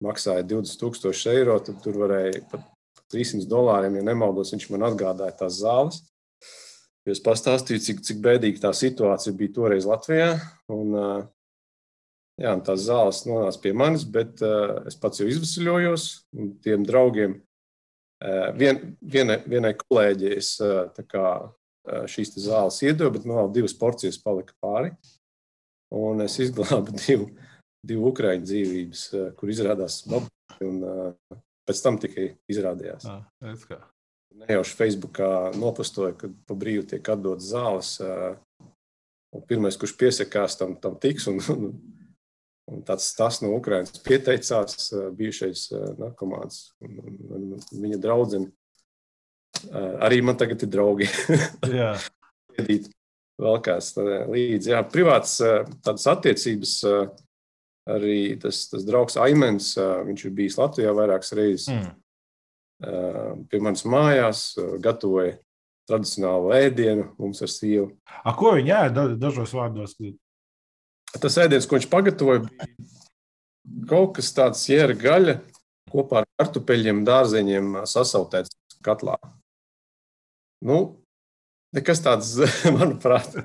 maksāja 0.05 0.47
20,000 0.51 1.35
eiro, 1.35 1.59
tad 1.63 1.79
tur 1.85 2.01
varēja 2.03 2.43
pat 2.51 2.67
300 3.15 3.47
dolāriem, 3.51 4.01
ja 4.01 4.09
nemaldos, 4.11 4.53
viņš 4.55 4.69
man 4.73 4.89
atgādāja 4.91 5.37
tās 5.45 5.61
zāles. 5.63 6.03
Es 7.05 7.21
pastāstīju, 7.21 7.83
cik, 7.85 8.01
cik 8.07 8.21
bēdīga 8.25 8.63
tā 8.63 8.71
situācija 8.75 9.37
bija 9.37 9.53
toreiz 9.59 9.87
Latvijā. 9.89 10.33
Un, 10.73 10.97
Jā, 12.41 12.53
tās 12.67 12.83
zāles 12.89 13.21
nonāca 13.29 13.61
pie 13.63 13.71
manis, 13.79 14.03
bet 14.11 14.41
uh, 14.43 14.81
es 14.91 14.97
pats 14.99 15.21
jau 15.21 15.27
izvesaļojos. 15.31 16.07
Tiem 16.67 16.87
draugiem, 16.87 17.37
uh, 17.39 18.49
vien, 18.59 18.81
vienai, 18.99 19.39
vienai 19.47 19.75
kolēģei 19.79 20.33
es 20.41 20.57
uh, 20.65 20.89
kā, 21.07 21.29
uh, 21.47 22.05
šīs 22.11 22.35
zāles 22.43 22.81
iedevu, 22.83 23.13
bet 23.15 23.29
man 23.29 23.39
vēl 23.39 23.53
divas 23.61 23.77
porcijas 23.79 24.19
palika 24.19 24.57
pāri. 24.65 24.91
Un 25.95 26.27
es 26.27 26.41
izglābu 26.43 26.97
divu, 27.05 27.31
divu 27.87 28.11
ukrāņu 28.11 28.51
dzīvības, 28.51 29.07
uh, 29.15 29.31
kur 29.39 29.55
izrādās 29.55 30.03
babuļi. 30.11 30.75
Uh, 30.75 31.39
pēc 31.71 31.87
tam 31.87 32.03
tikai 32.03 32.33
izrādījās. 32.51 33.07
Ah, 33.09 33.23
Nejauši 34.35 34.75
Facebookā 34.75 35.29
nopostoja, 35.55 36.17
ka 36.19 36.29
pa 36.49 36.59
brīvu 36.59 36.89
tiek 36.91 37.09
atdotas 37.15 37.53
zāles. 37.55 37.95
Uh, 38.03 38.35
pirmais, 39.47 39.79
kurš 39.79 39.95
piesakās 39.99 40.59
tam, 40.59 40.75
tam 40.83 40.99
tiks. 40.99 41.29
Un, 41.31 41.39
un, 41.55 41.69
Un 42.73 42.81
tāds 42.87 43.11
tas 43.13 43.43
no 43.45 43.51
Ukrainas 43.59 43.93
pieteicās, 44.05 44.89
bijušais 45.19 45.67
narkomāns 46.01 46.71
un, 46.81 46.95
un, 47.05 47.19
un 47.53 47.83
viņa 47.85 47.99
draudzene. 48.01 48.49
Arī 50.05 50.23
man 50.25 50.39
tagad 50.41 50.65
ir 50.65 50.71
draugi. 50.73 51.09
Jā. 51.81 51.93
Vēl 52.55 53.61
kāds 53.67 53.93
līdzi. 53.99 54.73
Jā, 54.73 54.81
privāts 54.89 55.37
tādas 55.85 56.09
attiecības. 56.11 56.79
Arī 57.95 58.39
tas, 58.41 58.63
tas 58.71 58.85
draugs 58.89 59.19
Aimens, 59.21 59.75
viņš 59.77 60.23
ir 60.25 60.33
bijis 60.33 60.57
Latvijā 60.57 60.95
vairākas 60.97 61.35
reizes. 61.37 61.69
Mm. 61.69 61.91
Pie 63.51 63.61
manas 63.61 63.85
mājās 63.85 64.47
gatavoja 64.81 65.35
tradicionālu 65.89 66.55
ēdienu 66.57 67.11
mums 67.21 67.43
ar 67.45 67.53
sievu. 67.53 67.91
A, 68.25 68.33
ko 68.37 68.55
viņi 68.57 68.73
ēda 68.73 69.07
dažos 69.21 69.53
vārdos? 69.57 69.99
Tas 71.23 71.39
ēdiens, 71.41 71.67
ko 71.69 71.79
viņš 71.79 71.89
pagatavoja, 71.93 72.43
bija 72.49 72.95
kaut 73.89 74.17
kas 74.19 74.33
tāds 74.37 74.65
jēra 74.69 74.97
gaļa 74.99 75.39
kopā 75.93 76.23
ar 76.23 76.29
kartupeļiem, 76.41 77.05
dārzeņiem 77.07 77.81
sasautēts 77.89 78.57
katlā. 78.85 79.17
Nu, 80.65 80.79
nekas 81.77 82.03
tāds, 82.05 82.35
manuprāt, 82.77 83.37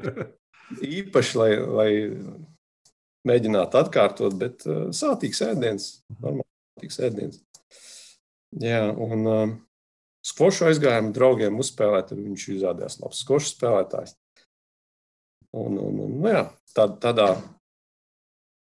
īpaši, 0.85 1.39
lai, 1.39 1.49
lai 1.59 1.89
mēģinātu 3.29 3.81
atkārtot, 3.81 4.37
bet 4.39 4.65
uh, 4.67 4.87
sātīgs 4.95 5.43
ēdiens, 5.45 5.89
normāls 6.23 7.01
ēdiens. 7.05 7.41
Jā, 8.63 8.87
un 8.89 9.27
uh, 9.29 9.51
skvošu 10.25 10.69
aizgājām 10.71 11.11
draugiem 11.13 11.59
uzspēlēt, 11.61 12.15
un 12.15 12.25
viņš 12.31 12.47
izrādījās 12.55 12.97
labs 13.03 13.21
skvošu 13.25 13.53
spēlētājs. 13.53 14.15
Un, 15.59 15.77
un, 15.81 16.01
un, 16.05 16.17
nu 16.21 16.31
jā, 16.31 16.43
tā, 16.77 16.85
tādā 17.01 17.31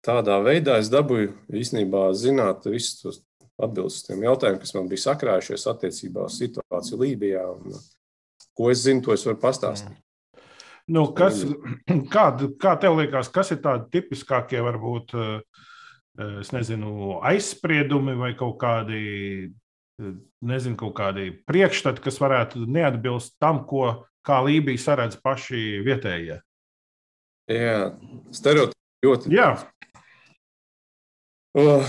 tādā 0.08 0.38
veidā 0.44 0.78
es 0.80 0.88
dabūju 0.92 1.34
īstenībā 1.60 2.08
zināt 2.16 2.66
visus 2.70 2.98
tos 3.02 3.22
atbildus 3.58 4.04
tiem 4.06 4.24
jautājumiem, 4.24 4.60
kas 4.62 4.74
man 4.76 4.90
bija 4.90 5.04
sakrājušies 5.04 5.66
attiecībā 5.72 6.26
uz 6.28 6.38
situāciju 6.40 7.00
Lībijā. 7.02 7.44
Un, 7.52 7.78
ko 8.58 8.70
es 8.72 8.84
zinu, 8.86 9.02
to 9.04 9.14
es 9.14 9.24
varu 9.26 9.38
pastāstīt. 9.42 9.94
Nu, 10.88 11.04
kas, 11.16 11.42
kā, 12.14 12.26
kā 12.60 12.74
tev 12.80 12.98
liekas, 12.98 13.30
kas 13.34 13.52
ir 13.54 13.62
tādi 13.64 13.90
tipiskākie, 13.98 14.60
varbūt, 14.64 15.14
eh, 15.18 15.64
es 16.40 16.52
nezinu, 16.54 17.18
aizspriedumi 17.28 18.16
vai 18.18 18.32
kaut 18.38 18.56
kādi, 18.62 19.02
nezinu, 19.98 20.78
kaut 20.80 20.96
kādi 20.98 21.30
priekšstati, 21.46 22.02
kas 22.02 22.18
varētu 22.22 22.64
neatbilst 22.66 23.36
tam, 23.42 23.64
ko 23.68 24.08
kā 24.26 24.40
Lībija 24.46 24.80
saredz 24.80 25.18
paši 25.22 25.82
vietējie? 25.86 26.40
Jā, 27.48 27.78
stereotipi 28.34 29.06
ļoti. 29.06 29.32
Jā. 29.32 29.52
Uh, 31.56 31.84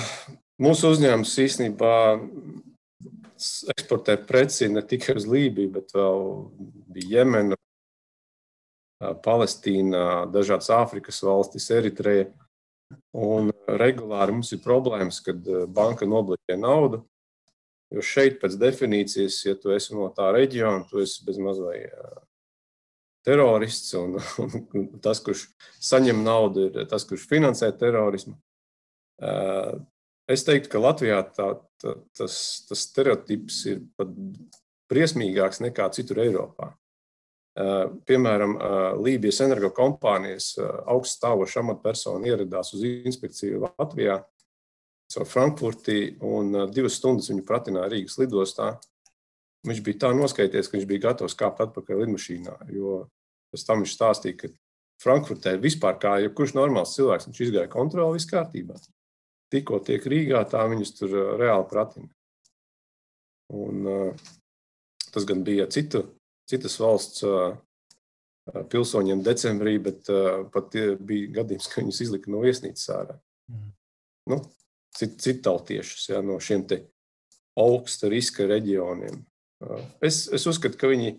mūsu 0.62 0.94
uzņēmums 0.94 1.34
īstenībā 1.44 1.96
eksportē 3.74 4.18
preci 4.28 4.70
ne 4.72 4.84
tikai 4.84 5.16
uz 5.20 5.28
Lībiju, 5.30 5.72
bet 5.78 5.94
vēl 5.96 6.24
bija 6.96 7.20
Jemena, 7.20 7.58
Palestīna, 9.24 10.28
dažādas 10.32 10.72
Āfrikas 10.76 11.22
valstis, 11.24 11.70
Eritreja. 11.72 12.28
Un 13.16 13.52
regulāri 13.80 14.34
mums 14.34 14.52
ir 14.52 14.64
problēmas, 14.64 15.22
kad 15.24 15.46
banka 15.72 16.08
nobloķē 16.10 16.58
naudu. 16.60 17.04
Jo 17.94 18.04
šeit, 18.06 18.38
pēc 18.42 18.58
definīcijas, 18.62 19.40
ja 19.46 19.56
tu 19.58 19.72
esi 19.74 19.96
no 19.96 20.10
tā 20.14 20.30
reģiona, 20.36 20.84
tu 20.90 21.00
esi 21.02 21.24
bezmaz 21.26 21.62
vai 21.64 21.80
terorists. 23.26 23.94
Un, 23.98 24.20
un 24.76 24.92
tas, 25.04 25.22
kurš 25.24 25.48
saņem 25.80 26.22
naudu, 26.26 26.68
ir 26.70 26.90
tas, 26.92 27.08
kurš 27.08 27.26
finansē 27.30 27.72
terorismu. 27.80 28.36
Es 29.20 30.46
teiktu, 30.48 30.72
ka 30.74 30.82
Latvijā 30.84 31.22
tā, 31.36 31.52
tā, 31.82 31.96
tas, 32.18 32.36
tas 32.70 32.84
stereotips 32.88 33.64
ir 33.72 33.82
pat 34.00 34.12
briesmīgāks 34.90 35.62
nekā 35.66 35.90
citur 35.96 36.24
Eiropā. 36.24 36.74
Piemēram, 38.08 38.54
Lībijas 39.04 39.42
energokompānijas 39.44 40.54
augststāvoša 40.62 41.64
amatpersona 41.64 42.30
ieradās 42.30 42.72
uz 42.78 42.86
inspekciju 42.88 43.66
Latvijā 43.66 44.22
caur 45.10 45.26
Frankfurti 45.28 46.14
un 46.24 46.54
divas 46.72 47.00
stundas 47.00 47.32
viņu 47.32 47.44
pratināja 47.48 47.90
Rīgas 47.92 48.20
lidostā. 48.22 48.70
Viņš 49.68 49.82
bija 49.84 50.06
tā 50.06 50.14
noskaities, 50.16 50.70
ka 50.70 50.78
viņš 50.78 50.88
bija 50.88 51.04
gatavs 51.10 51.36
kāpt 51.36 51.60
atpakaļ 51.66 52.06
lidmašīnā, 52.06 52.56
jo 52.72 53.02
pēc 53.52 53.66
tam 53.68 53.82
viņš 53.84 53.96
stāstīja, 53.98 54.38
ka 54.40 54.52
Frankfurtē 55.04 55.58
vispār 55.60 55.98
kā 56.00 56.14
jebkurš 56.24 56.54
normāls 56.56 56.94
cilvēks, 56.96 57.28
viņš 57.28 57.42
izgāja 57.44 57.72
kontroli, 57.72 58.16
viss 58.16 58.30
kārtībā. 58.30 58.78
Tikko 59.50 59.80
tiek 59.86 60.04
Rīgā, 60.06 60.44
tā 60.50 60.62
viņus 60.70 60.94
tur 60.98 61.16
reāli 61.40 61.66
pratina. 61.70 62.10
Un, 63.58 63.88
tas 65.10 65.26
gan 65.26 65.42
bija 65.46 65.66
citu 65.74 66.04
citas 66.50 66.78
valsts 66.82 67.26
pilsoņiem 68.70 69.24
decembrī, 69.26 69.76
bet 69.82 70.10
pat 70.54 70.78
bija 71.06 71.34
gadījums, 71.42 71.70
ka 71.70 71.84
viņus 71.84 72.02
izlika 72.06 72.32
no 72.34 72.42
viesnīcas 72.46 72.88
ārā. 72.94 73.18
Mm. 73.50 73.68
Nu, 74.30 74.40
cit, 74.98 75.18
Citāltiešus 75.22 76.10
ja, 76.12 76.22
no 76.26 76.40
šiem 76.42 76.66
augsta 77.60 78.10
riska 78.10 78.48
reģioniem. 78.50 79.22
Es, 80.06 80.28
es 80.34 80.46
uzskatu, 80.50 80.80
ka 80.80 80.90
viņi 80.90 81.18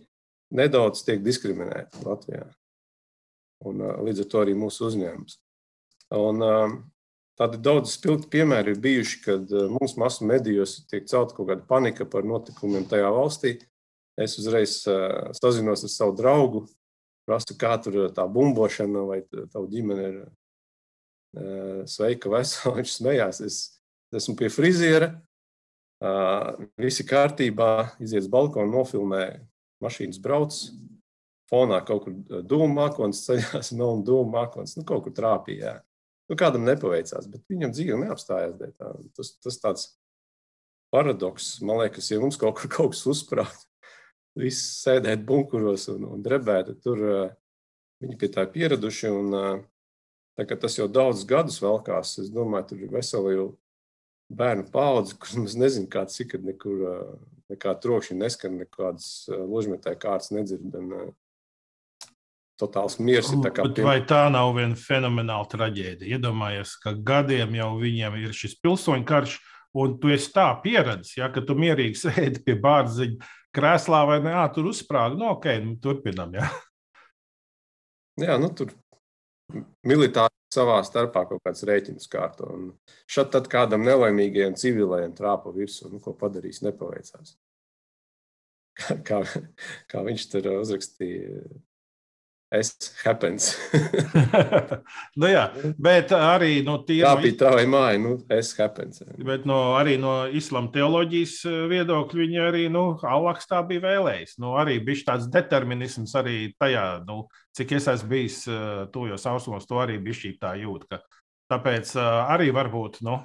nedaudz 0.57 1.05
tiek 1.07 1.23
diskriminēti 1.23 2.05
Latvijā. 2.07 2.47
Un, 3.69 3.83
līdz 4.07 4.25
ar 4.25 4.31
to 4.33 4.41
arī 4.41 4.55
mūsu 4.57 4.89
uzņēmums. 4.89 5.37
Un, 6.17 6.45
tādi 7.41 7.61
daudz 7.65 7.95
spilgti 7.97 8.29
piemēri 8.37 8.75
ir 8.75 8.83
bijuši, 8.85 9.21
kad 9.25 9.55
mums 9.73 9.97
masu 10.01 10.29
medijos 10.29 10.83
tiek 10.91 11.09
celta 11.09 11.37
kaut 11.37 11.49
kāda 11.49 11.65
panika 11.69 12.05
par 12.09 12.29
notikumiem 12.29 12.85
tajā 12.91 13.09
valstī. 13.17 13.55
Es 14.21 14.37
uzreiz 14.41 14.83
uh, 14.91 15.31
sazinos 15.39 15.87
ar 15.87 15.93
savu 15.93 16.13
draugu, 16.19 16.67
prasu, 17.29 17.57
kā 17.57 17.73
tur 17.81 18.11
tā 18.13 18.27
bumbošana, 18.29 19.07
vai 19.09 19.23
tā 19.25 19.65
ģimene 19.73 20.07
ir 20.11 20.21
sveika, 21.87 22.31
vesela. 22.33 22.77
Viņš 22.79 22.95
smējās. 22.99 23.41
Es 23.47 23.59
esmu 24.17 24.37
pie 24.39 24.51
friziera, 24.53 25.13
visi 26.81 27.07
kārtībā, 27.07 27.97
iziet 28.03 28.25
uz 28.25 28.31
balkonu, 28.33 28.73
nofilmē 28.75 29.25
mašīnas 29.85 30.21
brauc. 30.23 30.57
Fonā 31.51 31.81
kaut 31.83 32.05
kur 32.05 32.43
dūmu 32.47 32.71
mākslinieks 32.77 33.25
ceļās, 33.27 33.73
un 33.93 34.05
dūmu 34.07 34.31
mākslinieks 34.35 34.77
nu, 34.79 34.87
kaut 34.87 35.07
kur 35.07 35.15
trāpīja. 35.15 35.81
Nu, 36.31 36.37
kādam 36.39 36.63
nepaveicās, 36.63 37.27
bet 37.27 37.43
viņam 37.51 37.73
dzīve 37.75 37.97
neapstājās. 38.05 38.55
Tā. 38.79 38.93
Tas, 39.19 39.33
tas 39.43 39.57
tāds 39.59 39.87
paradoks, 40.95 41.57
man 41.67 41.81
liekas, 41.83 42.13
ja 42.13 42.21
mums 42.23 42.39
kaut 42.39 42.61
kur 42.61 42.71
kaut 42.71 42.95
kas 42.95 43.03
uzsprāst, 43.11 43.67
visi 44.39 44.63
sēdēt 44.63 45.25
bunkuros 45.27 45.89
un, 45.91 46.07
un 46.07 46.23
drebēt. 46.23 46.71
Tur 46.85 47.03
uh, 47.03 47.25
viņi 48.05 48.19
pie 48.21 48.31
tā 48.31 48.47
pieraduši. 48.51 49.11
Un, 49.11 49.35
uh, 49.35 50.55
tas 50.55 50.79
jau 50.79 50.87
daudzus 50.89 51.27
gadus 51.29 51.59
velkās. 51.63 52.15
Es 52.23 52.31
domāju, 52.33 52.71
tur 52.71 52.87
ir 52.87 52.95
vesela 52.95 53.35
jau 53.35 53.49
bērnu 54.31 54.69
paudze, 54.71 55.19
kurš 55.19 55.35
mēs 55.43 55.59
nezinām, 55.59 55.91
kāds 55.91 56.23
ir, 56.23 56.31
kad 56.31 56.47
nekur 56.47 56.87
uh, 56.87 57.03
nekāda 57.51 57.83
trokšņa 57.83 58.21
neskan, 58.23 58.61
nekādas 58.63 59.11
ložmetēja 59.35 59.99
kārtas 59.99 60.31
nedzird. 60.31 60.71
Un, 60.79 61.11
Totāls 62.61 62.99
miers 63.01 63.31
ir 63.33 63.41
kā. 63.57 63.65
Pie... 63.73 63.85
Vai 63.87 63.99
tā 64.09 64.27
nav 64.33 64.53
viena 64.59 64.77
fenomenāla 64.77 65.49
traģēdija? 65.51 66.19
Iedomājieties, 66.19 66.75
ka 66.83 66.95
gadiem 67.11 67.57
jau 67.57 67.71
viņiem 67.81 68.19
ir 68.21 68.35
šis 68.37 68.59
pilsoņu 68.61 69.07
karš, 69.09 69.39
un 69.81 69.97
tu 70.03 70.13
esi 70.13 70.33
tā 70.35 70.49
pieredzējis, 70.65 71.17
ja, 71.21 71.31
ka 71.33 71.45
tu 71.47 71.57
mierīgi 71.59 72.01
sēdi 72.05 72.45
pie 72.45 72.59
bārziņa 72.61 73.31
krēslā 73.57 74.03
vai 74.09 74.19
ne, 74.25 74.35
tur 74.55 74.71
uzsprāga. 74.71 75.17
Nu, 75.19 75.33
ok, 75.37 75.49
nu, 75.65 75.79
turpinām. 75.83 76.37
Jā. 76.39 76.51
jā, 78.27 78.37
nu 78.43 78.53
tur 78.57 78.75
militāri 79.87 80.35
savā 80.55 80.81
starpā 80.87 81.25
kaut 81.31 81.43
kāds 81.47 81.65
rēķins 81.67 82.11
kārto. 82.11 82.51
Un 82.55 82.69
šad 83.11 83.33
tad 83.35 83.49
kādam 83.51 83.87
nelaimīgajam 83.87 84.59
civilējam 84.59 85.15
trāpa 85.19 85.55
virsū, 85.55 85.91
nu, 85.93 86.03
ko 86.03 86.15
padarīs, 86.19 86.63
nepaveicās. 86.67 87.37
Kā, 88.81 88.95
kā, 89.05 89.17
kā 89.91 90.01
viņš 90.07 90.23
tur 90.31 90.47
uzrakstīja, 90.55 91.43
Es 92.51 92.75
happens. 93.05 93.53
nu, 95.21 95.29
jā, 95.31 95.45
bet 95.79 96.11
arī 96.17 96.65
no 96.67 96.81
tīra. 96.83 97.13
Tā 97.13 97.23
bija 97.23 97.37
tā 97.45 97.53
vai 97.55 97.63
māja, 97.71 98.01
nu, 98.03 98.17
es 98.35 98.51
happens. 98.59 99.05
Bet 99.23 99.47
no, 99.47 99.59
arī 99.79 99.95
no 100.03 100.25
islāma 100.27 100.73
teoloģijas 100.75 101.37
eh, 101.47 101.61
viedokļa 101.71 102.21
viņa 102.25 102.49
arī, 102.49 102.65
nu, 102.75 102.83
Alaks 103.07 103.47
tā 103.47 103.63
bija 103.69 103.85
vēlējis. 103.87 104.35
Nu, 104.43 104.57
arī 104.59 104.81
bija 104.83 105.13
tāds 105.13 105.31
determinisms 105.31 106.17
arī 106.19 106.37
tajā, 106.59 106.85
nu, 107.07 107.23
cik 107.55 107.77
es 107.79 107.87
esmu 107.95 108.11
bijis 108.17 108.43
uh, 108.51 108.83
tujos 108.91 109.31
austrumos, 109.31 109.71
to 109.71 109.79
arī 109.79 110.01
bija 110.03 110.19
šī 110.25 110.35
tā 110.43 110.57
jūta. 110.59 111.05
Tāpēc 111.55 111.95
uh, 112.01 112.33
arī 112.35 112.51
varbūt, 112.55 112.99
nu, 113.07 113.21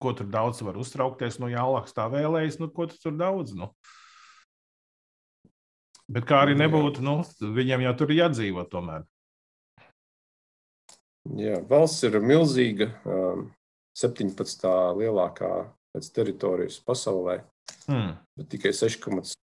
ko 0.00 0.16
tur 0.16 0.32
daudz 0.32 0.64
var 0.64 0.80
uztraukties, 0.80 1.36
nu, 1.44 1.52
ja 1.52 1.68
Alaks 1.68 1.92
tā 1.96 2.08
vēlējis, 2.08 2.62
nu, 2.64 2.72
ko 2.72 2.88
tur 2.88 3.20
daudz, 3.20 3.52
nu. 3.60 3.74
Bet 6.10 6.26
kā 6.26 6.40
arī 6.42 6.56
nebūtu, 6.58 7.04
nu, 7.06 7.20
viņiem 7.54 7.84
jau 7.86 7.92
tur 8.00 8.10
ir 8.10 8.24
jādzīvo 8.24 8.64
tomēr. 8.70 9.04
Jā, 11.38 11.60
valsts 11.68 12.02
ir 12.08 12.16
milzīga, 12.24 12.88
17. 14.00 14.64
Um, 14.66 14.96
lielākā 14.98 15.50
pēc 15.94 16.08
teritorijas 16.16 16.80
pasaulē, 16.86 17.36
hmm. 17.84 18.16
bet 18.40 18.50
tikai 18.56 18.72
6,8, 18.74 19.36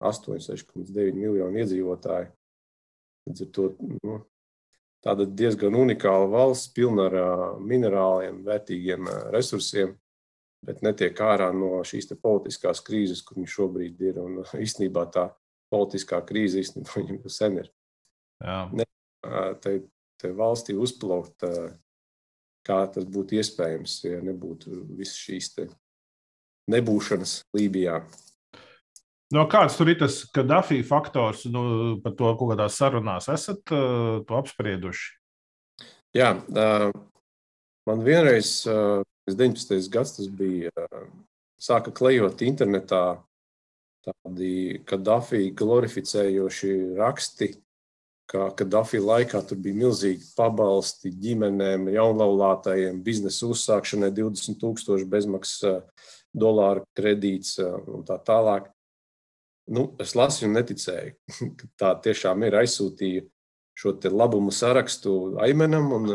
6,9 0.00 1.18
miljoni 1.18 1.62
iedzīvotāji. 1.64 2.30
Līdz 3.26 3.42
ar 3.42 3.52
to 3.58 3.68
nu, 4.06 4.18
tāda 5.04 5.26
diezgan 5.28 5.76
unikāla 5.76 6.30
valsts, 6.32 6.70
pilna 6.72 7.10
ar 7.10 7.20
uh, 7.20 7.46
minerāliem, 7.60 8.44
vērtīgiem 8.46 9.10
uh, 9.10 9.24
resursiem, 9.34 9.96
bet 10.64 10.80
netiek 10.86 11.18
ārā 11.20 11.50
no 11.52 11.82
šīs 11.84 12.14
politiskās 12.22 12.80
krīzes, 12.86 13.24
kur 13.26 13.42
viņi 13.42 13.52
šobrīd 13.58 14.06
ir. 14.06 14.22
Un, 14.22 14.46
īstenībā 14.62 15.10
tā 15.12 15.28
politiskā 15.72 16.20
krīze 16.26 16.62
īstenībā 16.62 17.00
viņam 17.00 17.18
jau 17.24 17.32
sen 17.32 17.58
ir. 17.62 17.72
Ne, 18.76 18.86
te, 19.64 19.78
te 20.20 20.30
valstī 20.36 20.76
uzplaukt, 20.78 21.44
kā 22.66 22.78
tas 22.92 23.06
būtu 23.08 23.38
iespējams, 23.40 23.98
ja 24.06 24.20
nebūtu 24.24 24.84
visas 24.98 25.18
šīs 25.22 25.52
nebūšanas 26.70 27.40
Lībijā. 27.56 28.00
No 29.34 29.42
kāds 29.50 29.74
tur 29.78 29.90
ir 29.90 29.98
tas 29.98 30.20
Kadafī 30.34 30.80
faktors, 30.86 31.44
nu, 31.50 31.96
par 32.02 32.14
to 32.18 32.30
kaut 32.38 32.52
kādās 32.52 32.78
sarunās 32.78 33.26
esat 33.32 33.74
uh, 33.74 34.22
to 34.26 34.36
apsprieduši? 34.38 35.08
Jā, 36.14 36.30
uh, 36.38 36.92
man 37.90 38.04
vienreiz, 38.06 38.60
uh, 38.70 39.02
19. 39.26 39.80
gads 39.90 40.14
tas 40.18 40.30
bija, 40.30 40.70
uh, 40.78 41.08
sāka 41.58 41.90
klejot 41.90 42.44
internetā 42.46 43.18
tādi 44.06 44.82
Kadafī 44.86 45.50
glorificējoši 45.56 46.72
raksti, 46.98 47.48
ka 48.30 48.50
Kadafī 48.58 49.00
laikā 49.02 49.42
tur 49.46 49.58
bija 49.62 49.78
milzīgi 49.82 50.30
pabalsti 50.38 51.12
ģimenēm, 51.22 51.88
jaunlaulātajiem, 51.94 53.02
biznesa 53.06 53.50
uzsākšanai 53.50 54.10
20 54.14 54.58
tūkstoši 54.62 55.08
bezmaksas 55.10 55.84
dolāru 56.36 56.84
kredīts 56.96 57.56
un 57.62 58.04
tā 58.06 58.18
tālāk. 58.26 58.70
Nu, 59.66 59.88
es 60.02 60.14
lasīju 60.14 60.50
un 60.50 60.60
neticēju, 60.60 61.14
ka 61.58 61.70
tā 61.82 61.94
tiešām 62.06 62.44
ir 62.46 62.60
aizsūtīja 62.62 63.26
šo 63.76 63.96
labumu 64.14 64.54
sarakstu 64.54 65.36
Aimenam 65.42 65.90
un 65.92 66.12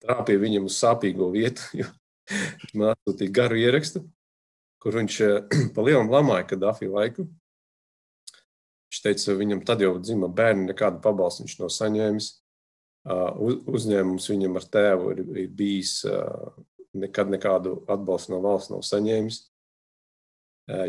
trāpīja 0.00 0.40
viņam 0.42 0.70
uz 0.70 0.78
sāpīgo 0.80 1.28
vietu. 1.34 1.62
Viņš 2.30 2.72
man 2.78 2.94
atsūtīja 2.94 3.34
garu 3.34 3.58
ierakstu 3.58 4.04
kur 4.82 4.98
viņš 5.00 5.20
eh, 5.26 5.38
pa 5.74 5.86
lielam 5.86 6.10
lamāja 6.12 6.48
Kadafī 6.52 6.90
laiku. 6.90 7.28
Viņš 8.90 9.02
teica, 9.04 9.38
viņam 9.38 9.64
tad 9.66 9.84
jau 9.84 9.94
dzima 10.02 10.28
bērni, 10.28 10.70
nekādu 10.72 10.98
pabalstu 11.04 11.44
viņš 11.44 11.58
nav 11.60 11.68
saņēmis. 11.70 12.30
Uzņēmums 13.70 14.26
viņam 14.28 14.58
ar 14.58 14.64
tēvu 14.74 15.12
ir, 15.14 15.20
ir 15.44 15.52
bijis, 15.56 15.92
nekad 16.92 17.30
nekādu 17.32 17.78
atbalstu 17.88 18.34
no 18.34 18.40
valsts 18.44 18.72
nav 18.74 18.82
saņēmis. 18.84 19.38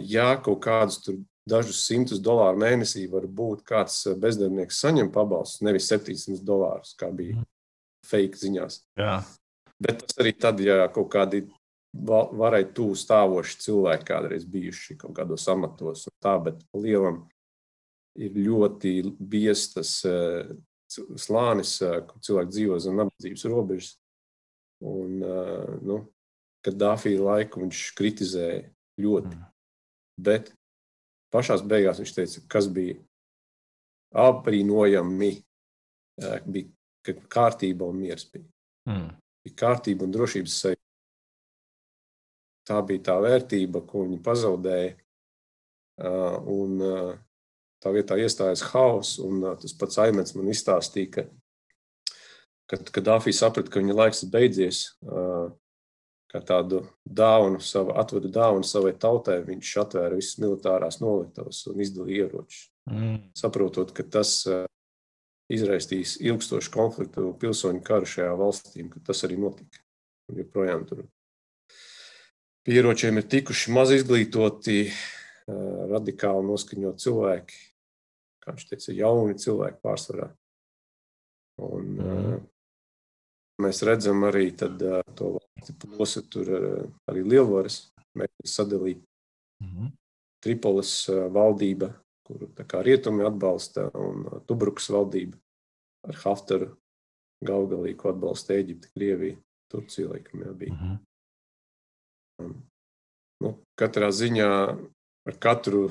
Ja 0.09 0.33
kaut 0.43 0.59
kādus 0.65 0.97
tur 1.05 1.21
dažus 1.47 1.83
simtus 1.85 2.21
dolāru 2.21 2.59
mēnesī 2.61 3.05
var 3.11 3.25
būt 3.25 3.63
kāds 3.67 4.03
bezdarbnieks 4.21 4.81
saņem 4.83 5.13
pabalstu, 5.13 5.65
nevis 5.67 5.89
700 5.93 6.43
dolārus, 6.45 6.93
kā 6.97 7.09
bija 7.13 7.37
mhm. 7.37 7.47
fake 8.07 8.41
ziņās. 8.41 8.81
Jā. 8.99 9.21
Bet 9.81 10.03
tas 10.03 10.19
arī 10.21 10.35
tad, 10.37 10.61
ja 10.61 10.85
kaut 10.93 11.09
kādi 11.13 11.45
varēja 11.91 12.71
tuvu 12.75 12.95
stāvoši 12.95 13.57
cilvēki 13.65 14.07
kādreiz 14.07 14.45
bijuši 14.47 14.97
kaut 14.99 15.15
kādos 15.17 15.47
amatos. 15.51 16.07
Tā, 16.23 16.37
bet 16.43 16.61
lielam 16.73 17.25
ir 18.19 18.35
ļoti 18.35 18.95
biestas 19.19 19.99
eh, 20.07 20.51
slānis, 20.91 21.77
eh, 21.83 21.99
kur 22.07 22.23
cilvēki 22.23 22.55
dzīvo 22.55 22.79
zem 22.83 22.97
nabadzības 22.99 23.45
robežas. 23.51 23.93
Un, 24.87 25.21
eh, 25.21 25.77
nu, 25.83 26.01
kad 26.65 26.79
Dāfija 26.79 27.21
laiku 27.21 27.65
viņš 27.65 27.85
kritizēja 27.97 28.65
ļoti. 29.01 29.35
Mm. 29.35 29.47
Bet 30.21 30.51
pašā 31.33 31.59
beigās 31.65 32.01
viņš 32.01 32.13
teica, 32.15 32.43
kas 32.51 32.67
bija 32.71 32.99
apbrīnojami, 34.11 35.31
bija 36.51 37.15
kārtība 37.31 37.87
un 37.87 38.01
miers. 38.03 38.27
Bija. 38.29 38.45
Mm. 38.89 39.07
bija 39.45 39.57
kārtība 39.57 40.05
un 40.05 40.13
drošības 40.13 40.57
sajūta. 40.65 40.80
Tā 42.71 42.79
bija 42.87 43.03
tā 43.09 43.17
vērtība, 43.19 43.83
ko 43.83 44.05
viņi 44.05 44.21
pazaudēja. 44.23 44.95
Un 46.51 46.77
tā 47.83 47.91
vietā 47.91 48.15
iestājās 48.21 48.63
haoss, 48.71 49.17
un 49.19 49.43
tas 49.59 49.75
pats 49.75 49.99
Aimets 49.99 50.37
man 50.37 50.47
izstāstīja, 50.53 51.11
ka, 51.17 51.25
kad, 52.71 52.93
kad 52.95 53.09
Dāfija 53.09 53.41
saprata, 53.41 53.73
ka 53.73 53.83
viņa 53.83 53.97
laiks 53.97 54.23
ir 54.23 54.31
beidzies, 54.31 54.81
kā 56.31 56.43
tādu 56.47 56.85
dāvanu, 57.03 57.59
savu, 57.59 57.91
atvedu 57.99 58.31
dāvanu 58.31 58.63
savai 58.67 58.93
tautai, 58.95 59.41
viņš 59.49 59.75
atvēra 59.83 60.15
visas 60.15 60.39
militārās 60.39 61.01
noliktavas 61.03 61.65
un 61.67 61.83
izdalīja 61.83 62.29
ieročus. 62.29 62.69
Mm. 62.87 63.17
Saprotot, 63.37 63.91
ka 63.97 64.07
tas 64.07 64.37
izraisīs 65.51 66.15
ilgstošu 66.23 66.71
konfliktu, 66.71 67.33
pilsoņu 67.41 67.83
karu 67.83 68.07
šajā 68.07 68.31
valstī, 68.39 68.87
ka 68.93 69.03
tas 69.11 69.27
arī 69.27 69.41
notika. 69.43 69.83
Un 70.31 70.39
joprojām 70.39 70.87
tur 70.87 71.03
pie 72.65 72.77
ieročiem 72.79 73.19
ir 73.19 73.27
tikuši 73.29 73.73
maz 73.75 73.93
izglītoti, 73.95 74.85
radikāli 75.91 76.47
noskaņot 76.47 77.01
cilvēki, 77.01 77.59
kā 78.43 78.55
viņš 78.55 78.67
teica, 78.69 78.95
jauni 78.95 79.37
cilvēki 79.41 79.81
pārsvarā. 79.83 80.29
Un, 81.61 81.87
mm. 81.97 82.37
Mēs 83.61 83.83
redzam 83.85 84.23
arī 84.25 84.47
tad, 84.57 84.79
to 85.17 85.35
valsti 85.35 85.75
plosu, 85.83 86.23
tur 86.33 86.47
arī 87.11 87.25
lielvaras 87.27 87.83
mēģina 88.17 88.49
sadalīt. 88.49 89.03
Mm. 89.61 89.91
Tripolis 90.41 90.95
valdība, 91.29 91.91
kuru 92.25 92.49
rietumi 92.81 93.27
atbalsta, 93.27 93.91
un 93.93 94.25
Tubrukas 94.49 94.89
valdība 94.89 95.37
ar 96.07 96.17
Haftaru 96.23 96.71
galgalī, 97.45 97.93
ko 97.97 98.09
atbalsta 98.13 98.57
Eģipte, 98.57 98.89
Krievija, 98.95 99.37
Turcija, 99.69 100.09
laikam 100.15 100.41
jau 100.47 100.55
bija. 100.57 100.73
Mm. 100.73 100.97
Nu, 103.43 103.53
katrā 103.79 104.11
ziņā 104.15 104.49
ar 105.29 105.37
katru 105.41 105.87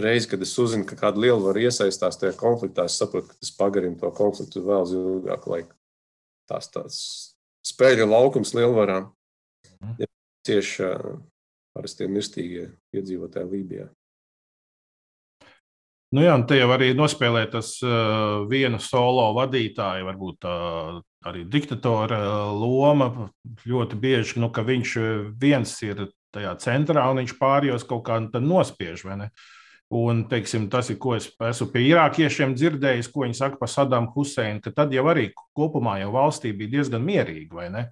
reizi, 0.00 0.28
kad 0.30 0.42
es 0.42 0.54
uzzinu, 0.58 0.86
ka 0.88 0.98
kāda 0.98 1.22
lielvara 1.22 1.62
iesaistās 1.68 2.18
tajā 2.20 2.34
konfliktā, 2.38 2.86
es 2.88 2.98
saprotu, 2.98 3.30
ka 3.30 3.38
tas 3.40 3.52
pagarina 3.54 3.98
to 4.00 4.10
konfliktu 4.14 4.64
vēl 4.66 4.86
uz 4.86 4.94
ilgāku 4.98 5.54
laiku. 5.54 5.76
Tās 6.50 6.68
tāds 6.72 6.98
spēļu 7.64 8.08
laukums 8.10 8.52
lielvarām 8.56 9.08
mhm. 9.80 10.02
ir 10.04 10.10
cieši 10.44 10.90
parastie 11.74 12.08
mirstīgie 12.10 12.68
iedzīvotāji 12.94 13.50
Lībijā. 13.50 13.88
Nu 16.14 16.22
jā, 16.22 16.34
un 16.38 16.44
te 16.46 16.54
jau 16.60 16.68
arī 16.70 16.92
nospēlē 16.94 17.40
tas 17.50 17.72
uh, 17.82 18.44
viena 18.46 18.78
solo 18.78 19.24
vadītāja, 19.34 20.04
varbūt 20.06 20.46
uh, 20.46 20.98
arī 21.26 21.42
diktatora 21.50 22.20
loma. 22.54 23.08
Ļoti 23.66 23.98
bieži, 23.98 24.38
nu, 24.38 24.52
viņš 24.54 24.92
viens 25.40 25.72
ir 25.82 26.04
tajā 26.34 26.52
centrā 26.62 27.08
un 27.10 27.18
viņš 27.18 27.34
pārējos 27.40 27.86
kaut 27.88 28.04
kā 28.06 28.20
nospiež. 28.22 29.02
Un, 29.94 30.20
teiksim, 30.30 30.68
tas 30.70 30.92
ir, 30.92 30.98
ko 31.02 31.16
es 31.16 31.26
esmu 31.34 31.66
pie 31.72 31.82
irākiešiem 31.88 32.54
dzirdējis, 32.54 33.08
ko 33.10 33.24
viņi 33.24 33.38
saka 33.38 33.58
par 33.58 33.72
Sadamu 33.72 34.12
Huseinu, 34.14 34.62
ka 34.62 34.70
tad 34.74 34.94
jau 34.94 35.04
arī 35.10 35.28
kopumā 35.34 35.96
jau 36.02 36.12
valstī 36.14 36.52
bija 36.54 36.76
diezgan 36.76 37.02
mierīgi, 37.04 37.50
vai 37.54 37.66
ne? 37.74 37.88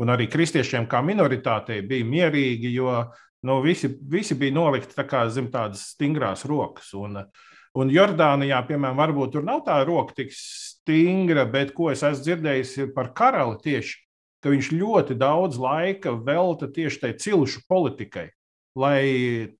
Un 0.00 0.12
arī 0.12 0.30
kristiešiem 0.32 0.88
kā 0.88 1.02
minoritātei 1.04 1.82
bija 1.84 2.08
mierīgi, 2.08 2.72
jo 2.72 2.96
nu, 3.44 3.60
visi, 3.64 3.92
visi 4.00 4.36
bija 4.36 4.56
nolikti 4.56 4.96
tā 4.96 5.04
kā 5.08 5.26
zem 5.32 5.52
tādas 5.52 5.84
stingrās 5.92 6.44
rokas. 6.48 6.90
Un, 6.96 7.20
uh, 7.20 7.52
Un 7.76 7.90
Jordānijā, 7.92 8.62
piemēram, 8.64 8.96
varbūt 8.96 9.34
tur 9.34 9.44
nav 9.44 9.60
tā 9.66 9.76
roka 9.84 10.14
tik 10.16 10.30
stingra, 10.32 11.44
bet 11.50 11.74
ko 11.76 11.90
es 11.92 12.00
esmu 12.06 12.24
dzirdējis 12.24 12.70
par 12.96 13.10
karali 13.16 13.58
tieši, 13.60 13.98
ka 14.40 14.52
viņš 14.52 14.70
ļoti 14.72 15.16
daudz 15.20 15.58
laika 15.60 16.14
velta 16.16 16.70
tieši 16.72 17.02
tai 17.02 17.10
cilšu 17.20 17.66
politikai, 17.68 18.30
lai 18.78 19.02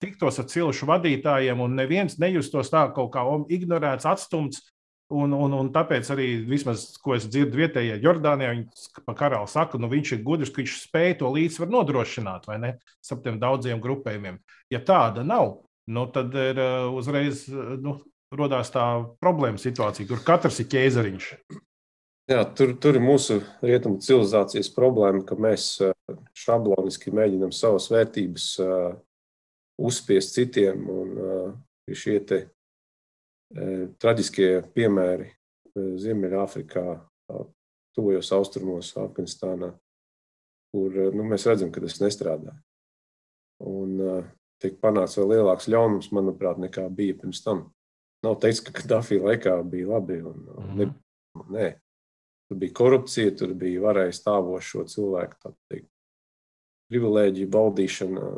tiktos 0.01 0.41
ar 0.41 0.49
cilšu 0.49 0.89
vadītājiem 0.89 1.61
un 1.61 1.77
neviens 1.77 2.17
nejustos 2.23 2.73
tā 2.73 2.87
kaut 2.97 3.13
kā 3.17 3.27
ignorēts, 3.53 4.09
atstumts. 4.09 4.65
Un, 5.07 5.31
un, 5.31 5.53
un 5.55 5.69
tāpēc 5.71 6.09
arī, 6.11 6.25
vismaz, 6.49 6.97
ko 6.99 7.13
es 7.15 7.29
dzirdu 7.31 7.61
vietējā 7.61 8.01
Jordānijā, 8.03 8.57
viņi 8.57 9.05
pa 9.07 9.15
karalu 9.15 9.47
saka, 9.47 9.79
nu 9.79 9.87
viņš 9.93 10.17
ir 10.17 10.25
gudrs, 10.27 10.51
ka 10.51 10.59
viņš 10.59 10.73
spēj 10.81 11.13
to 11.21 11.31
līdzsvaru 11.31 11.71
nodrošināt, 11.77 12.49
vai 12.51 12.57
ne, 12.59 12.73
starp 13.07 13.23
tiem 13.23 13.39
daudziem 13.39 13.79
grupējumiem. 13.85 14.41
Ja 14.75 14.81
tāda 14.83 15.23
nav, 15.23 15.61
nu, 15.87 16.07
tad 16.13 16.35
ir 16.35 16.59
uh, 16.61 16.89
uzreiz 16.97 17.47
uh, 17.53 17.75
nu, 17.83 17.97
rodās 18.35 18.73
tā 18.75 18.85
problēma 19.23 19.61
situācija, 19.61 20.09
kur 20.11 20.23
katrs 20.27 20.61
ir 20.63 20.71
ķēzariņš. 20.73 21.31
Jā, 22.27 22.41
tur, 22.59 22.73
tur 22.83 22.99
ir 22.99 23.05
mūsu 23.05 23.39
rietumu 23.63 24.01
civilizācijas 24.03 24.73
problēma, 24.75 25.23
ka 25.27 25.39
mēs 25.39 25.69
uh, 25.87 25.95
šabloniski 26.35 27.15
mēģinām 27.15 27.55
savas 27.55 27.87
vērtības 27.93 28.49
uzspiest 29.77 30.35
citiem. 30.35 30.87
Un, 30.91 31.17
šie 31.95 32.17
te, 32.27 32.39
traģiskie 34.03 34.49
piemēri 34.75 35.29
Ziemeļāfrikā, 35.77 36.85
tuvajos 37.95 38.31
austrumos, 38.35 38.91
Afganistānā, 38.99 39.69
kur 40.75 40.97
nu, 41.15 41.27
mēs 41.31 41.47
redzam, 41.47 41.71
ka 41.71 41.85
tas 41.85 42.01
nestrādā. 42.03 42.57
Un, 43.63 44.01
tiek 44.63 44.79
panākts 44.83 45.19
vēl 45.21 45.35
lielāks 45.35 45.69
ļaunums, 45.73 46.13
manuprāt, 46.17 46.61
nekā 46.63 46.87
bija 46.93 47.17
pirms 47.21 47.43
tam. 47.45 47.67
Nav 48.25 48.39
teiks, 48.43 48.63
ka 48.65 48.73
Kadafī 48.75 49.19
laikā 49.23 49.59
bija 49.69 49.97
labi. 49.97 50.21
Un, 50.23 50.47
un 50.55 50.71
mm 50.71 50.79
-hmm. 50.79 50.95
Nē, 51.53 51.67
tur 52.49 52.59
bija 52.59 52.73
korupcija, 52.73 53.35
tur 53.37 53.53
bija 53.55 53.83
varēja 53.85 54.15
stāvošo 54.17 54.87
cilvēku 54.89 55.53
teikt, 55.69 55.91
privilēģiju 56.91 57.51
baudīšana. 57.53 58.31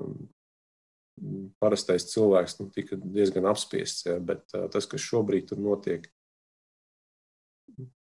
Parastais 1.59 2.07
cilvēks 2.13 2.61
nu, 2.61 2.69
tika 2.71 2.97
diezgan 2.97 3.47
apspiests, 3.51 4.05
ja, 4.07 4.21
bet 4.21 4.45
uh, 4.55 4.69
tas, 4.71 4.87
kas 4.87 5.03
šobrīd 5.03 5.49
tur 5.49 5.59
notiek, 5.59 6.07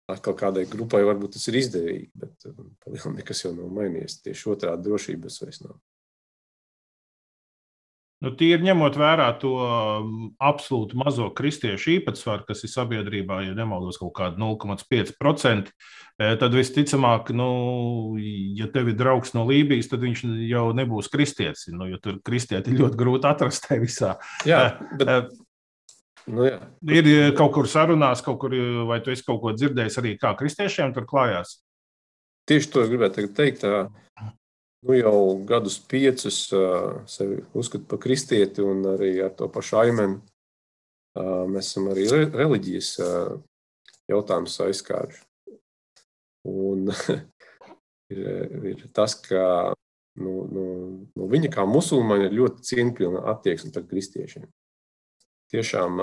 atkal 0.06 0.36
kādai 0.38 0.62
grupai 0.70 1.02
varbūt 1.06 1.34
tas 1.34 1.48
ir 1.50 1.58
izdevīgi, 1.58 2.10
bet 2.14 2.46
uh, 2.46 3.08
nekas 3.16 3.44
jau 3.44 3.50
nav 3.56 3.72
mainījies. 3.74 4.20
Tieši 4.22 4.52
otrādi 4.54 4.86
drošības 4.86 5.40
vairs 5.42 5.60
nav. 5.64 5.80
Nu, 8.20 8.34
Tīri 8.36 8.66
ņemot 8.66 8.98
vērā 9.00 9.30
to 9.40 9.54
um, 9.64 10.16
absolūti 10.44 10.98
mazo 11.00 11.30
kristiešu 11.32 11.94
īpatsvaru, 11.94 12.44
kas 12.50 12.66
ir 12.66 12.72
sabiedrībā, 12.72 13.38
ja 13.46 13.54
nemaldos, 13.56 13.96
kaut 14.00 14.12
kāda 14.18 14.36
0,5%, 14.36 15.70
e, 16.20 16.28
tad 16.42 16.56
visticamāk, 16.56 17.30
nu, 17.32 17.50
ja 18.58 18.68
tev 18.74 18.92
ir 18.92 18.98
draugs 18.98 19.32
no 19.32 19.46
Lībijas, 19.48 19.88
tad 19.88 20.04
viņš 20.04 20.26
jau 20.50 20.66
nebūs 20.76 21.08
kristietis. 21.12 21.70
Nu, 21.72 21.88
jo 21.88 22.00
tur 22.02 22.20
kristieti 22.26 22.74
ir 22.74 22.82
ļoti 22.82 23.00
grūti 23.00 23.30
atrast 23.30 23.64
tajā 23.68 23.84
visā. 23.86 24.16
Jā, 24.48 24.66
e, 24.68 24.98
bet... 25.00 25.14
E, 25.14 25.46
Nu, 26.30 26.44
jā. 26.44 26.58
ir 26.92 27.32
kaut 27.34 27.54
kur 27.56 27.66
sarunās, 27.66 28.20
kaut 28.22 28.36
kur, 28.42 28.52
vai 28.86 29.00
tu 29.02 29.10
esi 29.10 29.24
kaut 29.26 29.40
ko 29.42 29.54
dzirdējis 29.56 29.96
arī 29.98 30.12
kā 30.20 30.34
kristiešiem 30.38 30.92
tur 30.94 31.06
klājās? 31.08 31.56
Tieši 32.46 32.70
to 32.70 32.84
es 32.84 32.90
gribētu 32.92 33.24
teikt 33.34 33.64
nu, 34.86 34.96
jau 34.96 35.16
gadus 35.48 35.78
piecus 35.90 36.42
sevi 37.10 37.40
uzskatu 37.54 37.88
par 37.90 38.00
kristieti 38.02 38.64
un 38.64 38.84
arī 38.94 39.16
ar 39.24 39.34
to 39.36 39.48
pašu 39.52 39.80
aimenu. 39.84 40.20
Mēs 41.50 41.72
esam 41.72 41.90
arī 41.90 42.06
reliģijas 42.30 42.94
jautājumus 44.10 44.60
aizskāruši. 44.66 45.24
Un 46.50 46.88
ir, 48.14 48.22
ir 48.72 48.86
tas, 48.96 49.16
ka 49.20 49.74
nu, 50.20 50.34
nu, 50.50 50.64
nu, 51.14 51.28
viņa 51.30 51.50
kā 51.52 51.66
musulmaņa 51.68 52.28
ir 52.28 52.38
ļoti 52.38 52.68
cieņpilna 52.70 53.24
attieksme 53.34 53.72
pret 53.74 53.90
kristiešiem. 53.90 54.48
Tiešām 55.50 56.00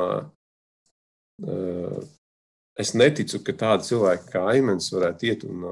es 2.77 2.93
neticu, 2.97 3.41
ka 3.45 3.55
tādi 3.57 3.89
cilvēki 3.89 4.31
kā 4.33 4.43
Aimens 4.51 4.91
varētu 4.93 5.29
iet 5.29 5.45
un 5.47 5.65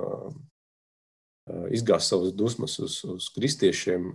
izgāzt 1.75 2.09
savas 2.09 2.33
dusmas 2.33 2.79
uz, 2.81 2.99
uz 3.05 3.27
kristiešiem, 3.35 4.09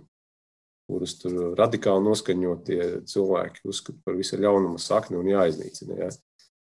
kurus 0.91 1.15
tur 1.21 1.53
radikāli 1.55 2.03
noskaņotie 2.03 2.81
cilvēki 3.07 3.63
uzskata 3.71 4.01
par 4.03 4.17
visu 4.19 4.39
ļaunuma 4.41 4.81
sakni 4.81 5.19
un 5.19 5.29
jāiznīcina. 5.31 5.97
Ja? 6.01 6.09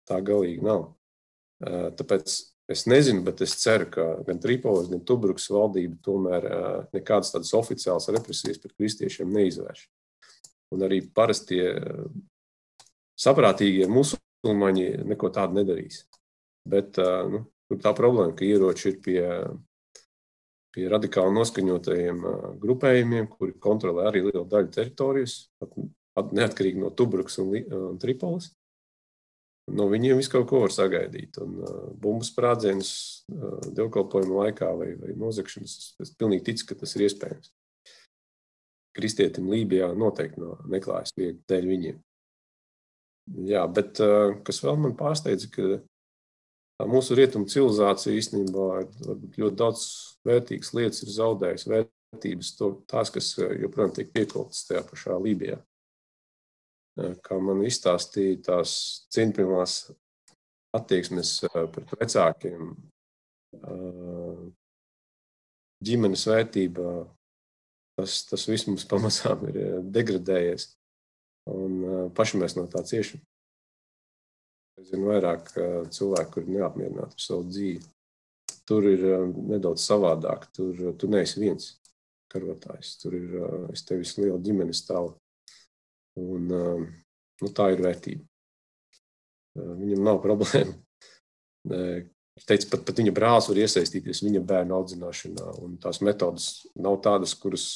Tā 0.08 0.20
galīgi 0.24 0.64
nav. 0.64 0.90
Tāpēc 1.58 2.34
es 2.68 2.84
nezinu, 2.90 3.24
bet 3.24 3.40
es 3.44 3.56
ceru, 3.62 3.88
ka 3.92 4.08
gan 4.26 4.40
Tripolis, 4.42 4.90
gan 4.92 5.00
Tubrukas 5.08 5.48
valdība 5.52 5.96
tomēr 6.04 6.48
nekādas 6.92 7.32
tādas 7.34 7.54
oficiālas 7.56 8.10
represijas 8.12 8.60
pret 8.62 8.76
kristiešiem 8.76 9.32
neizvērš. 9.32 9.86
Un 10.76 10.84
arī 10.84 11.00
parastie 11.16 11.64
saprātīgie 13.18 13.88
musulmaņi 13.88 14.90
neko 15.08 15.32
tādu 15.32 15.62
nedarīs. 15.62 16.04
Bet 16.68 17.00
nu, 17.00 17.46
tā 17.80 17.94
problēma, 17.96 18.36
ka 18.36 18.44
ieroči 18.44 18.92
ir 18.92 19.00
pie 19.04 19.22
pie 20.74 20.88
radikāli 20.90 21.34
noskaņotajiem 21.36 22.24
grupējumiem, 22.62 23.28
kuri 23.32 23.56
kontrolē 23.62 24.08
arī 24.08 24.24
lielu 24.26 24.44
daļu 24.48 24.72
teritorijas, 24.74 25.40
neatkarīgi 26.34 26.82
no 26.82 26.90
Tubrukas 26.94 27.38
un, 27.42 27.54
un 27.56 28.00
Tripolis. 28.02 28.52
No 29.68 29.88
viņiem 29.90 30.18
visu 30.18 30.32
kaut 30.32 30.48
ko 30.48 30.62
var 30.62 30.72
sagaidīt. 30.72 31.38
Un 31.44 31.58
uh, 31.60 31.78
bumbu 32.00 32.26
sprādzienus 32.26 32.90
uh, 33.34 33.58
dievkalpojumu 33.76 34.40
laikā 34.42 34.70
vai, 34.78 34.92
vai 35.00 35.14
nozagšanas, 35.18 35.74
es 36.00 36.12
pilnīgi 36.16 36.46
ticu, 36.50 36.70
ka 36.70 36.78
tas 36.82 36.94
ir 36.96 37.04
iespējams. 37.08 37.52
Kristietim 38.96 39.50
Lībijā 39.52 39.90
noteikti 39.94 40.40
no 40.42 40.56
neklājas 40.72 41.12
viegli 41.16 41.42
dēļ 41.50 41.68
viņiem. 41.72 41.98
Jā, 43.50 43.66
bet 43.68 44.00
uh, 44.00 44.38
kas 44.44 44.62
vēl 44.64 44.80
man 44.80 44.96
pārsteidza, 44.98 45.50
ka 45.52 45.82
mūsu 46.86 47.16
rietumu 47.18 47.48
civilizācija 47.50 48.14
īstenībā 48.14 48.68
ļoti 49.38 49.56
daudz 49.58 49.86
vērtīgas 50.28 50.74
lietas 50.78 51.02
ir 51.02 51.14
zaudējusi, 51.16 51.72
vērtības, 51.72 52.52
to, 52.58 52.70
tās, 52.90 53.10
kas 53.14 53.32
joprojām 53.38 53.96
tiek 53.96 54.12
piekoptas 54.14 54.66
tajā 54.68 54.84
pašā 54.86 55.18
Lībijā 55.24 55.58
kā 57.24 57.38
man 57.42 57.62
izstāstīja 57.66 58.40
tās 58.48 58.72
cieņpilnās 59.14 59.76
attieksmes 60.76 61.34
pret 61.74 61.94
vecākiem, 62.00 62.72
ģimenes 65.84 66.26
vērtība, 66.28 66.96
tas, 67.98 68.20
tas 68.30 68.46
viss 68.50 68.68
mums 68.68 68.86
pamazām 68.88 69.46
ir 69.50 69.60
degradējies. 69.94 70.72
Un 71.48 72.10
paši 72.16 72.42
mēs 72.42 72.58
no 72.58 72.66
tā 72.68 72.82
ciešam. 72.84 73.22
Zinu 74.88 75.10
vairāk 75.10 75.52
cilvēku, 75.92 76.38
kuri 76.38 76.56
neapmierināti 76.56 77.18
ar 77.18 77.22
savu 77.22 77.46
dzīvi. 77.50 77.84
Tur 78.68 78.84
ir 78.88 79.04
nedaudz 79.36 79.84
savādāk. 79.84 80.48
Tur 80.56 80.92
tu 81.00 81.08
neesi 81.12 81.40
viens 81.40 81.70
karotājs. 82.32 82.96
Tur 83.00 83.16
ir 83.16 83.38
es 83.72 83.84
tevis 83.88 84.16
liela 84.20 84.40
ģimenes 84.44 84.82
stāvoklis 84.84 85.24
Un, 86.18 86.48
nu, 86.48 87.50
tā 87.54 87.72
ir 87.74 87.82
vērtība. 87.84 88.24
Viņam 89.58 90.06
nav 90.06 90.22
problēma. 90.26 90.74
Viņš 91.68 92.48
teica, 92.48 92.70
pat, 92.72 92.84
pat 92.88 93.02
viņa 93.02 93.14
brālis 93.14 93.48
var 93.50 93.60
iesaistīties 93.64 94.24
viņa 94.24 94.42
bērnu 94.46 94.76
audzināšanā. 94.78 95.52
Tās 95.82 96.02
metodas 96.06 96.50
nav 96.78 97.00
tādas, 97.04 97.34
kuras 97.38 97.68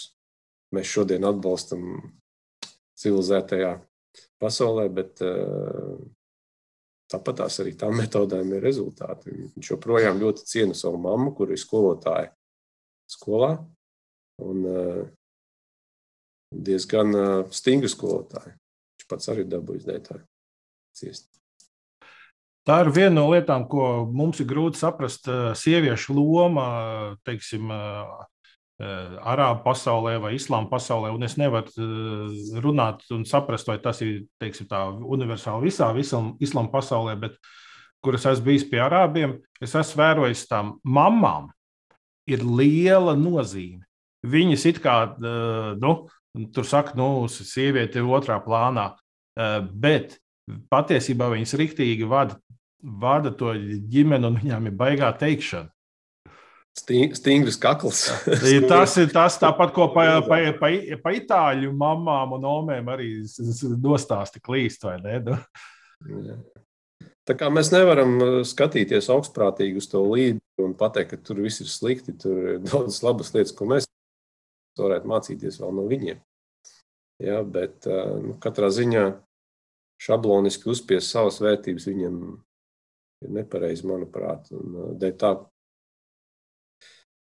mēs 0.75 0.91
šodien 0.91 1.27
atbalstam 1.29 1.97
civilizētajā 3.03 3.75
pasaulē, 4.43 4.87
bet 4.95 5.23
uh, 5.25 5.91
tāpat 7.13 7.43
tās 7.43 7.59
arī 7.63 7.75
tām 7.79 7.97
metodēm 8.01 8.55
ir 8.57 8.65
rezultāti. 8.65 9.35
Viņš 9.55 9.73
joprojām 9.75 10.21
ļoti 10.23 10.47
ciena 10.49 10.77
savu 10.79 11.01
mammu, 11.03 11.35
kur 11.37 11.53
ir 11.53 11.61
skolotāja 11.61 12.33
skolā. 13.11 13.55
Un, 14.43 14.65
uh, 14.67 15.03
diezgan 16.53 17.15
stingri 17.55 17.91
skolotāji. 17.91 18.57
Viņš 18.97 19.09
pats 19.09 19.31
arī 19.33 19.45
dabūjis 19.49 19.87
dētāju 19.89 20.25
ciest. 20.97 21.29
Tā 22.63 22.79
ir 22.85 22.93
viena 22.95 23.17
no 23.17 23.25
lietām, 23.33 23.65
ko 23.67 24.05
mums 24.07 24.39
ir 24.43 24.47
grūti 24.47 24.79
saprast. 24.79 25.27
Sieviešu 25.59 26.15
loma, 26.15 26.67
teiksim, 27.27 27.73
Arābu 28.81 29.61
pasaulē 29.62 30.16
vai 30.23 30.33
Islāma 30.35 30.70
pasaulē, 30.70 31.12
un 31.14 31.23
es 31.23 31.37
nevaru 31.39 31.70
runāt 32.64 33.05
un 33.14 33.27
saprast, 33.29 33.68
vai 33.68 33.77
tas 33.83 34.01
ir 34.03 34.25
teiksim, 34.43 34.66
tā 34.70 34.81
universāli 34.91 35.68
visā 35.68 35.93
Islāma 36.43 36.73
pasaulē, 36.73 37.14
bet 37.20 37.37
kur 38.03 38.16
es 38.18 38.27
esmu 38.27 38.49
bijis 38.49 38.64
pie 38.66 38.81
arābiem, 38.83 39.37
es 39.62 39.77
esmu 39.79 40.01
vērojis 40.03 40.49
tām 40.51 40.75
mamām, 40.83 41.53
ir 42.27 42.43
liela 42.43 43.14
nozīme. 43.14 43.85
Viņas 44.27 44.66
it 44.70 44.83
kā 44.83 44.97
nu, 45.20 45.95
Tur 46.33 46.64
saka, 46.64 46.95
nu, 46.97 47.29
sieviete 47.29 48.01
ir 48.01 48.09
otrā 48.09 48.39
plānā. 48.41 48.95
Eh, 49.37 49.59
bet 49.61 50.16
patiesībā 50.73 51.29
viņas 51.33 51.55
riktīgi 51.61 52.09
vada, 52.09 52.39
vada 52.81 53.33
to 53.37 53.53
ģimeni, 53.93 54.29
un 54.29 54.39
viņām 54.41 54.70
ir 54.70 54.79
baigā 54.81 55.12
teikšana. 55.20 55.68
Stingrs 56.73 57.59
kakls. 57.61 58.07
tas 58.73 58.97
ir 58.97 59.11
tas 59.12 59.37
tāpat, 59.41 59.75
ko 59.77 59.91
pa, 59.93 60.07
pa, 60.25 60.39
pa, 60.57 60.70
pa 61.05 61.12
itāļu 61.14 61.73
mamām 61.77 62.39
un 62.39 62.47
omēm 62.49 62.89
arī 62.95 63.11
nostāsti 63.83 64.41
klīst, 64.41 64.87
vai 64.89 64.97
ne? 65.05 65.18
Nu. 66.03 66.39
Tā 67.29 67.37
kā 67.39 67.51
mēs 67.53 67.70
nevaram 67.75 68.16
eh, 68.25 68.39
skatīties 68.49 69.11
augstprātīgi 69.12 69.79
uz 69.79 69.87
to 69.93 70.01
līdi 70.09 70.41
un 70.64 70.73
pateikt, 70.79 71.12
ka 71.12 71.20
tur 71.29 71.43
viss 71.45 71.62
ir 71.62 71.68
slikti. 71.70 72.16
Tur 72.18 72.57
ir 72.57 72.62
daudz 72.64 73.03
labas 73.05 73.35
lietas, 73.37 73.55
ko 73.55 73.68
mēs 73.70 73.87
varētu 74.81 75.12
mācīties 75.12 75.61
vēl 75.61 75.77
no 75.77 75.87
viņiem. 75.91 76.23
Ja, 77.23 77.43
bet 77.47 77.87
nu, 77.87 78.33
katrā 78.43 78.73
ziņā 78.73 79.05
šabloniski 80.03 80.70
uzspiest 80.73 81.12
savas 81.12 81.39
vērtības 81.45 81.87
viņam 81.87 82.16
ir 83.23 83.35
nepareizi, 83.37 83.87
manuprāt. 83.87 84.49
Un, 84.57 84.97
tā, 85.20 85.37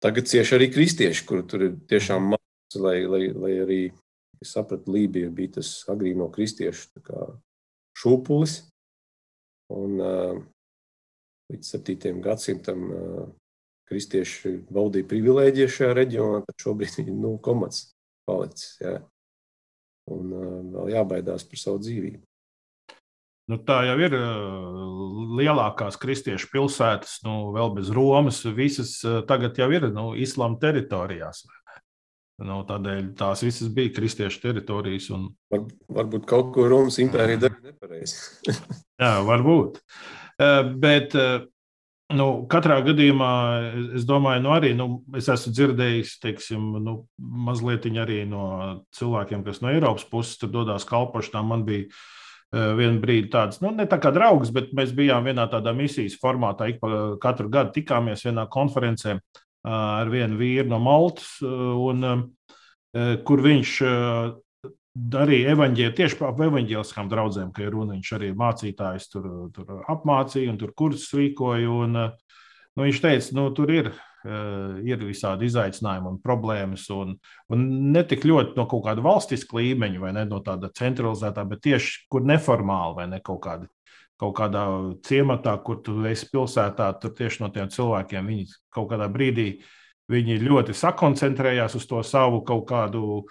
tagad 0.05 0.29
cieši 0.31 0.57
arī 0.59 0.71
kristieši, 0.73 1.25
kur 1.29 1.45
tur 1.49 1.67
ir 1.69 1.79
tiešām 1.91 2.33
maz, 2.35 2.79
lai, 2.81 2.99
lai, 3.09 3.23
lai 3.33 3.53
arī 3.65 3.81
es 4.43 4.53
sapratu, 4.53 4.93
Lībija 4.93 5.31
bija 5.33 5.59
tas 5.59 5.71
agrīno 5.93 6.29
kristiešu 6.33 7.07
šūpulis. 7.97 8.61
Un, 9.75 9.99
uh, 9.99 10.39
līdz 11.51 11.73
7. 11.75 12.21
gadsimtam 12.23 12.85
uh, 12.93 13.25
kristieši 13.91 14.53
baudīja 14.71 15.09
privilēģiju 15.11 15.73
šajā 15.73 15.97
reģionā, 15.97 16.43
tad 16.47 16.63
šobrīd 16.63 17.01
ir 17.03 17.11
nu, 17.15 17.35
komats 17.43 17.89
palicis. 18.29 18.77
Jā. 18.83 19.01
Un 20.13 20.31
uh, 20.31 20.57
vēl 20.77 20.93
jābaidās 20.95 21.47
par 21.49 21.63
savu 21.63 21.83
dzīvību. 21.83 22.23
Nu, 23.47 23.61
tā 23.63 23.79
jau 23.87 23.95
ir 24.03 24.15
lielākās 25.39 25.99
kristiešu 26.03 26.49
pilsētas, 26.51 27.21
nu, 27.27 27.53
vēl 27.55 27.77
bez 27.77 27.93
Romas. 27.95 28.41
Visas 28.57 28.99
tagad 29.29 29.59
jau 29.61 29.69
ir 29.71 29.87
nu, 29.95 30.09
islāma 30.19 30.59
teritorijās. 30.63 31.45
Nu, 32.43 32.59
tādēļ 32.69 33.13
tās 33.17 33.45
visas 33.47 33.71
bija 33.73 33.95
kristiešu 33.97 34.43
teritorijas. 34.43 35.07
Un... 35.15 35.29
Var, 35.53 35.63
varbūt 36.01 36.27
kaut 36.29 36.51
ko 36.57 36.67
Romas 36.69 36.99
impērija 37.01 37.45
darīja 37.47 37.71
nepareizi. 37.71 38.19
Jā, 39.03 39.13
varbūt. 39.27 39.83
Bet 40.83 41.15
Nu, 42.07 42.45
katrā 42.47 42.77
gadījumā 42.87 43.29
es 43.99 44.05
domāju, 44.07 44.45
nu, 44.45 44.51
arī 44.55 44.69
nu, 44.79 44.85
es 45.19 45.27
esmu 45.33 45.51
dzirdējis, 45.51 46.13
teiksim, 46.23 46.69
nu, 46.79 46.93
mazliet 47.19 47.89
arī 47.99 48.21
no 48.31 48.45
cilvēkiem, 48.95 49.43
kas 49.43 49.59
no 49.59 49.73
Eiropas 49.73 50.07
puses 50.07 50.39
tur 50.39 50.53
dodas 50.55 50.87
kalpošanā. 50.87 51.43
Man 51.43 51.65
bija 51.67 51.89
uh, 51.89 51.97
vienu 52.79 53.01
brīdi 53.03 53.31
tāds, 53.33 53.61
nu, 53.63 53.73
ne 53.77 53.85
tā 53.91 53.99
kā 54.03 54.13
draugs, 54.15 54.53
bet 54.55 54.73
mēs 54.77 54.95
bijām 54.97 55.29
vienā 55.29 55.45
tādā 55.53 55.75
misijas 55.77 56.17
formātā. 56.23 56.71
Ik 56.73 56.81
pa 56.83 57.17
katru 57.23 57.51
gadu 57.53 57.75
tikāmies 57.77 58.25
vienā 58.27 58.47
konferencē 58.53 59.19
uh, 59.19 59.21
ar 59.69 60.11
vienu 60.13 60.41
vīru 60.41 60.71
no 60.73 60.81
Maltas, 60.83 61.37
uh, 61.45 61.77
un, 61.91 62.33
kur 63.27 63.43
viņš 63.45 63.71
arī 65.21 65.43
evaņģēlī, 65.53 65.95
tieši 65.97 66.19
par 66.21 66.39
evaņģēliskām 66.47 67.11
draudzēm, 67.13 67.51
ka 67.53 67.65
ir 67.67 67.75
runa. 67.75 67.97
Viņš 67.97 68.13
arī 68.17 68.31
mācītājs 68.37 69.11
tur, 69.13 69.27
tur 69.55 69.83
apmācīja 69.93 70.53
un 70.53 70.61
tur 70.61 70.73
kursus 70.77 71.13
rīkoja. 71.19 71.69
Un, 71.69 71.99
nu, 72.77 72.87
viņš 72.87 73.01
teica, 73.03 73.37
nu, 73.39 73.47
tur 73.57 73.73
ir, 73.75 73.93
eh, 74.27 74.83
ir 74.87 75.05
visādi 75.05 75.49
izaicinājumi 75.51 76.13
un 76.13 76.19
problēmas. 76.23 76.87
Un, 76.95 77.17
un 77.53 77.65
ne 77.93 78.05
tik 78.09 78.27
ļoti 78.29 78.57
no 78.59 78.67
kaut 78.71 78.85
kāda 78.89 79.05
valstiska 79.05 79.59
līmeņa 79.59 80.03
vai 80.03 80.13
ne, 80.17 80.27
no 80.29 80.43
tāda 80.45 80.71
centralizētā, 80.77 81.47
bet 81.49 81.65
tieši 81.67 82.07
kur 82.13 82.27
neformāli 82.27 83.01
vai 83.01 83.09
ne 83.15 83.23
kaut 83.25 83.43
kāda. 83.49 83.71
Kaut 84.17 84.33
kādā 84.39 84.63
ciematā, 85.05 85.53
kur 85.61 85.83
tu 85.85 85.99
esi 86.09 86.31
pilsētā, 86.33 86.87
tur 87.01 87.13
tieši 87.13 87.43
no 87.43 87.51
tiem 87.53 87.67
cilvēkiem 87.69 88.31
viņi 88.31 88.47
kaut 88.73 88.89
kādā 88.95 89.11
brīdī 89.13 89.51
viņi 90.13 90.39
ļoti 90.43 90.75
sakoncentrējās 90.77 91.77
uz 91.79 91.87
to 91.89 92.03
savu 92.07 92.43
kaut 92.47 92.65
kādu 92.71 93.27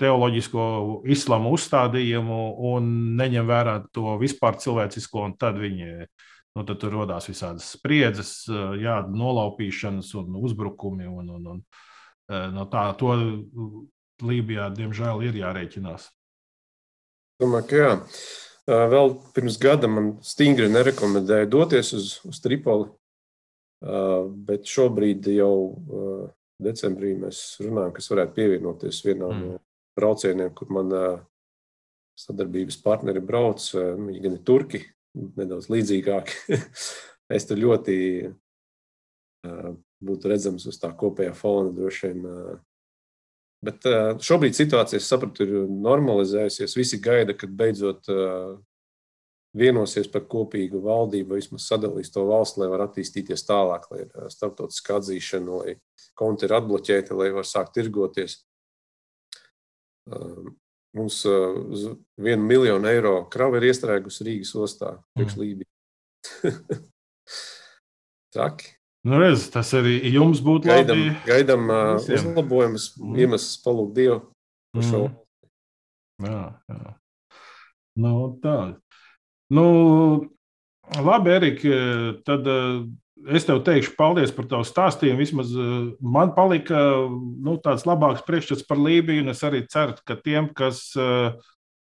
teoloģisko 0.00 0.64
islāma 1.08 1.52
uzstādījumu 1.56 2.40
un 2.72 2.88
neņem 3.16 3.46
vērā 3.48 3.76
to 3.94 4.18
vispār 4.20 4.58
cilvēcisko, 4.60 5.22
un 5.30 5.36
tad 5.40 5.56
viņi 5.60 6.08
nu, 6.56 6.64
tad 6.64 6.80
tur 6.80 6.94
radās 7.02 7.28
visādas 7.28 7.68
spriedzes, 7.76 8.32
jā, 8.80 9.00
nolaupīšanas 9.12 10.14
un 10.22 10.38
uzbrukumi. 10.40 11.08
Un, 11.08 11.28
un, 11.36 11.48
un, 11.52 11.62
no 12.56 12.66
tā, 12.72 12.88
to 13.00 13.12
Lībijā, 14.24 14.70
diemžēl, 14.72 15.20
ir 15.28 15.36
jārēķinās. 15.42 16.08
Domāju, 17.42 17.68
ka 17.68 17.80
jā. 17.82 17.90
Vēl 18.66 19.12
pirms 19.36 19.58
gada 19.62 19.90
man 19.90 20.14
stingri 20.26 20.66
nerekomendēja 20.72 21.46
doties 21.52 21.92
uz, 21.94 22.08
uz 22.26 22.40
Tripoli, 22.42 22.88
bet 24.48 24.66
šobrīd 24.66 25.28
jau 25.36 25.52
decembrī 26.58 27.12
mēs 27.20 27.60
runājam, 27.60 27.92
kas 27.94 28.10
varētu 28.10 28.34
pievienoties 28.40 29.04
vienam 29.04 29.36
mm. 29.36 29.44
no 29.52 29.60
braucieniem, 30.00 30.50
kur 30.56 30.72
man 30.72 30.96
sadarbības 32.16 32.80
partneri 32.82 33.20
brauc. 33.20 33.68
Viņi 33.76 34.24
gan 34.24 34.38
ir 34.38 34.44
turki, 34.48 34.82
nedaudz 35.16 35.70
līdzīgāki. 35.72 36.58
es 37.36 37.48
tur 37.48 37.60
ļoti 37.62 37.96
būtu 40.06 40.30
redzams 40.30 40.66
uz 40.68 40.78
tā 40.80 40.90
kopējā 40.98 41.34
fona 41.36 41.72
droši 41.74 42.10
vien. 42.10 42.24
Bet 43.66 43.86
šobrīd 44.22 44.54
situācija, 44.54 45.00
es 45.00 45.08
sapratu, 45.08 45.46
ir 45.46 45.70
normalizējusies. 45.70 46.76
Visi 46.76 47.00
gaida, 47.02 47.34
kad 47.38 47.54
beidzot 47.56 48.10
vienosies 49.56 50.10
par 50.12 50.26
kopīgu 50.28 50.82
valdību, 50.84 51.38
vismaz 51.38 51.66
sadalīs 51.70 52.12
to 52.12 52.26
valsts, 52.28 52.58
lai 52.60 52.68
varētu 52.70 52.98
attīstīties 52.98 53.46
tālāk, 53.48 53.88
lai 53.90 54.02
ir 54.04 54.28
starptautiskā 54.32 55.00
atzīšana, 55.00 55.62
lai 55.62 55.76
konti 56.18 56.46
ir 56.46 56.54
atbloķēti, 56.58 57.16
lai 57.16 57.30
var 57.34 57.48
sākt 57.48 57.74
tirgoties. 57.78 58.42
Mums 60.96 61.20
uz 61.28 61.82
vienu 62.16 62.46
miljonu 62.48 62.88
eiro 62.88 63.18
krava 63.32 63.58
ir 63.60 63.68
iestrēgusi 63.68 64.24
Rīgas 64.24 64.54
ostā, 64.56 64.94
priekš 65.16 65.36
mm. 65.36 65.42
Lībija. 65.42 65.68
Traki. 68.36 68.72
Nu, 69.06 69.20
redz, 69.22 69.44
tas 69.54 69.68
arī 69.78 70.00
jums 70.10 70.40
būtu 70.42 70.66
gaidām, 70.66 70.98
labi. 70.98 71.18
Gaidām 71.28 71.68
uh, 71.70 72.08
uzlabojumus, 72.16 72.88
mm. 72.98 73.18
iemesls 73.22 73.60
palūgt 73.62 73.92
Dievu 73.94 74.16
par 74.74 74.82
mm. 74.82 74.88
šo. 74.88 75.02
Jā, 76.26 76.40
jā. 76.72 76.94
Nu, 78.02 78.14
tā. 78.42 78.56
Nu, 79.54 79.66
labi, 81.06 81.34
Erika, 81.36 81.78
tad 82.26 82.50
uh, 82.50 82.80
es 83.34 83.46
tev 83.48 83.62
teikšu 83.66 83.96
paldies 83.98 84.32
par 84.34 84.46
tavu 84.50 84.66
stāstījumu. 84.66 85.20
Vismaz 85.22 85.50
man 86.00 86.32
palika 86.36 86.78
nu, 87.10 87.56
tāds 87.64 87.86
labāks 87.88 88.24
priekšstats 88.26 88.66
par 88.68 88.80
Lībiju, 88.80 89.24
un 89.24 89.34
es 89.34 89.42
arī 89.46 89.64
ceru, 89.70 89.96
ka 90.06 90.18
tiem, 90.22 90.50
kas 90.54 90.88
uh, 91.00 91.34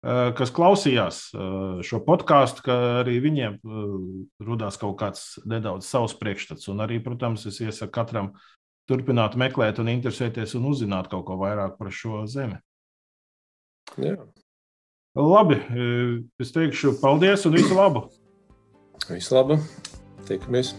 Eh, 0.01 0.31
kas 0.33 0.49
klausījās 0.49 1.17
eh, 1.37 1.81
šo 1.85 1.99
podkāstu, 2.01 2.63
ka 2.65 2.77
arī 3.03 3.19
viņiem 3.21 3.57
eh, 3.61 3.81
radās 4.47 4.79
kaut 4.81 4.95
kāds 4.97 5.35
nedaudz 5.45 5.85
savs 5.85 6.15
priekšstats. 6.17 6.65
Un 6.73 6.81
arī, 6.81 6.97
protams, 7.05 7.45
es 7.45 7.59
iesaku 7.61 7.93
katram 7.99 8.31
turpināt 8.89 9.37
meklēt, 9.37 9.77
un 9.77 9.91
interesēties 9.93 10.55
un 10.57 10.65
uzzināt 10.71 11.11
kaut 11.11 11.27
ko 11.27 11.37
vairāk 11.43 11.77
par 11.77 11.93
šo 11.93 12.23
zemi. 12.25 12.57
Jā. 14.01 14.15
Labi, 15.13 15.59
es 16.39 16.53
teikšu 16.55 16.95
paldies 17.01 17.43
un 17.45 17.59
visu 17.59 17.75
labu! 17.77 18.07
Visu 19.09 19.35
labu! 19.35 19.59
Tiekamies! 20.29 20.73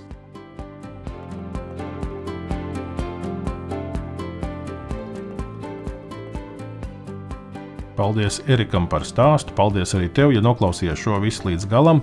Paldies 8.03 8.40
Erikam 8.50 8.88
par 8.90 9.05
stāstu. 9.07 9.55
Paldies 9.55 9.92
arī 9.94 10.09
tev, 10.11 10.32
ja 10.34 10.40
noklausījies 10.42 10.98
šo 10.98 11.20
visu 11.22 11.46
līdz 11.46 11.68
galam. 11.70 12.00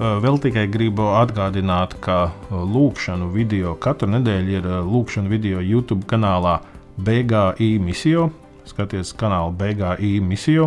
Vēl 0.00 0.40
tikai 0.42 0.64
gribu 0.66 1.04
atgādināt, 1.20 1.94
ka 2.02 2.32
lūkšanu 2.50 3.28
video 3.30 3.76
katru 3.78 4.08
nedēļu 4.10 4.56
ir 4.56 4.66
lūkšanu 4.88 5.30
video 5.30 5.62
YouTube 5.62 6.02
kanālā 6.10 6.56
BGI 6.98 7.76
misija. 7.78 8.26
Skaties 8.66 9.14
kanālu 9.14 9.54
BGI 9.54 10.18
misija. 10.26 10.66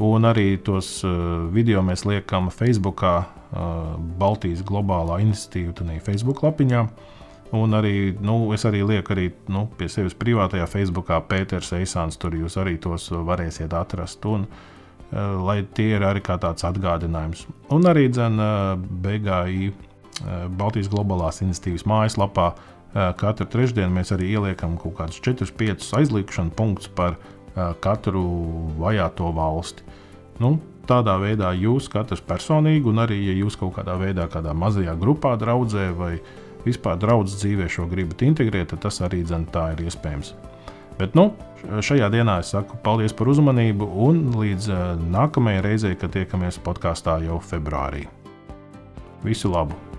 Un 0.00 0.24
arī 0.24 0.56
tos 0.64 1.02
video 1.52 1.84
mēs 1.84 2.06
liekam 2.08 2.48
Facebookā, 2.48 3.26
Baltijas 4.18 4.64
globālā 4.64 5.20
institīva, 5.20 5.76
tādā 5.82 6.00
Facebook 6.00 6.40
lapiņā. 6.40 6.86
Un 7.52 7.76
arī 7.76 8.14
nu, 8.24 8.46
es 8.56 8.64
arī 8.64 8.80
lieku 8.80 9.12
arī, 9.12 9.26
nu, 9.52 9.66
pie 9.76 9.90
sevis 9.92 10.14
privātajā 10.16 10.64
Facebookā 10.72 11.18
Pēters 11.28 11.74
Eisāns. 11.76 12.16
Tur 12.20 12.32
jūs 12.38 12.56
arī 12.60 12.78
tos 12.80 13.10
varēsiet 13.12 13.74
atrast. 13.76 14.24
Un, 14.24 14.46
uh, 14.48 15.34
lai 15.44 15.58
tie 15.76 15.90
ir 15.98 16.06
arī 16.08 16.22
kā 16.24 16.38
tāds 16.40 16.64
atgādinājums. 16.64 17.44
Un 17.76 17.84
arī 17.90 18.06
dzen, 18.08 18.40
uh, 18.40 18.72
BGI 19.04 19.68
uh, 19.68 20.46
Baltijas 20.48 20.88
globālās 20.92 21.42
institīvas 21.44 21.88
mājaslapā 21.88 22.52
katru 22.92 23.46
trešdienu 23.48 23.88
mēs 23.88 24.10
arī 24.12 24.26
ieliekam 24.34 24.74
kaut 24.76 24.98
kādus 24.98 25.22
4-5 25.24 25.86
aizliekšanu 25.96 26.52
punktus 26.52 26.90
par 26.92 27.14
katru 27.80 28.20
vajāto 28.76 29.30
valsti. 29.32 29.86
Nu, 30.44 30.58
tādā 30.84 31.14
veidā 31.16 31.54
jūs 31.56 31.88
katrs 31.88 32.20
personīgi, 32.20 32.84
un 32.92 33.00
arī, 33.00 33.16
ja 33.30 33.38
jūs 33.38 33.56
kaut 33.56 33.78
kādā 33.78 33.96
veidā, 33.96 34.26
kādā 34.28 34.52
mazajā 34.52 34.92
grupā 35.00 35.32
draudzē 35.40 35.86
vai 35.96 36.10
uh, 36.18 36.41
vispār 36.66 36.98
draudzes 37.00 37.42
dzīvē 37.42 37.68
šo 37.70 37.86
gribat 37.90 38.24
integrēt, 38.26 38.72
tad 38.72 38.84
tas 38.86 39.00
arī 39.04 39.22
dzen, 39.26 39.46
tā 39.52 39.72
ir 39.74 39.84
iespējams. 39.86 40.34
Bet 40.98 41.16
nu, 41.18 41.30
šajā 41.82 42.10
dienā 42.12 42.40
es 42.42 42.52
saku 42.54 42.78
paldies 42.84 43.14
par 43.16 43.30
uzmanību 43.32 43.88
un 44.06 44.26
līdz 44.36 44.68
uh, 44.72 44.82
nākamajai 45.14 45.64
reizei, 45.64 45.96
kad 45.98 46.14
tiekamies 46.14 46.60
podkāstā 46.62 47.20
jau 47.26 47.40
februārī. 47.42 48.06
Visu 49.24 49.50
labu! 49.52 49.91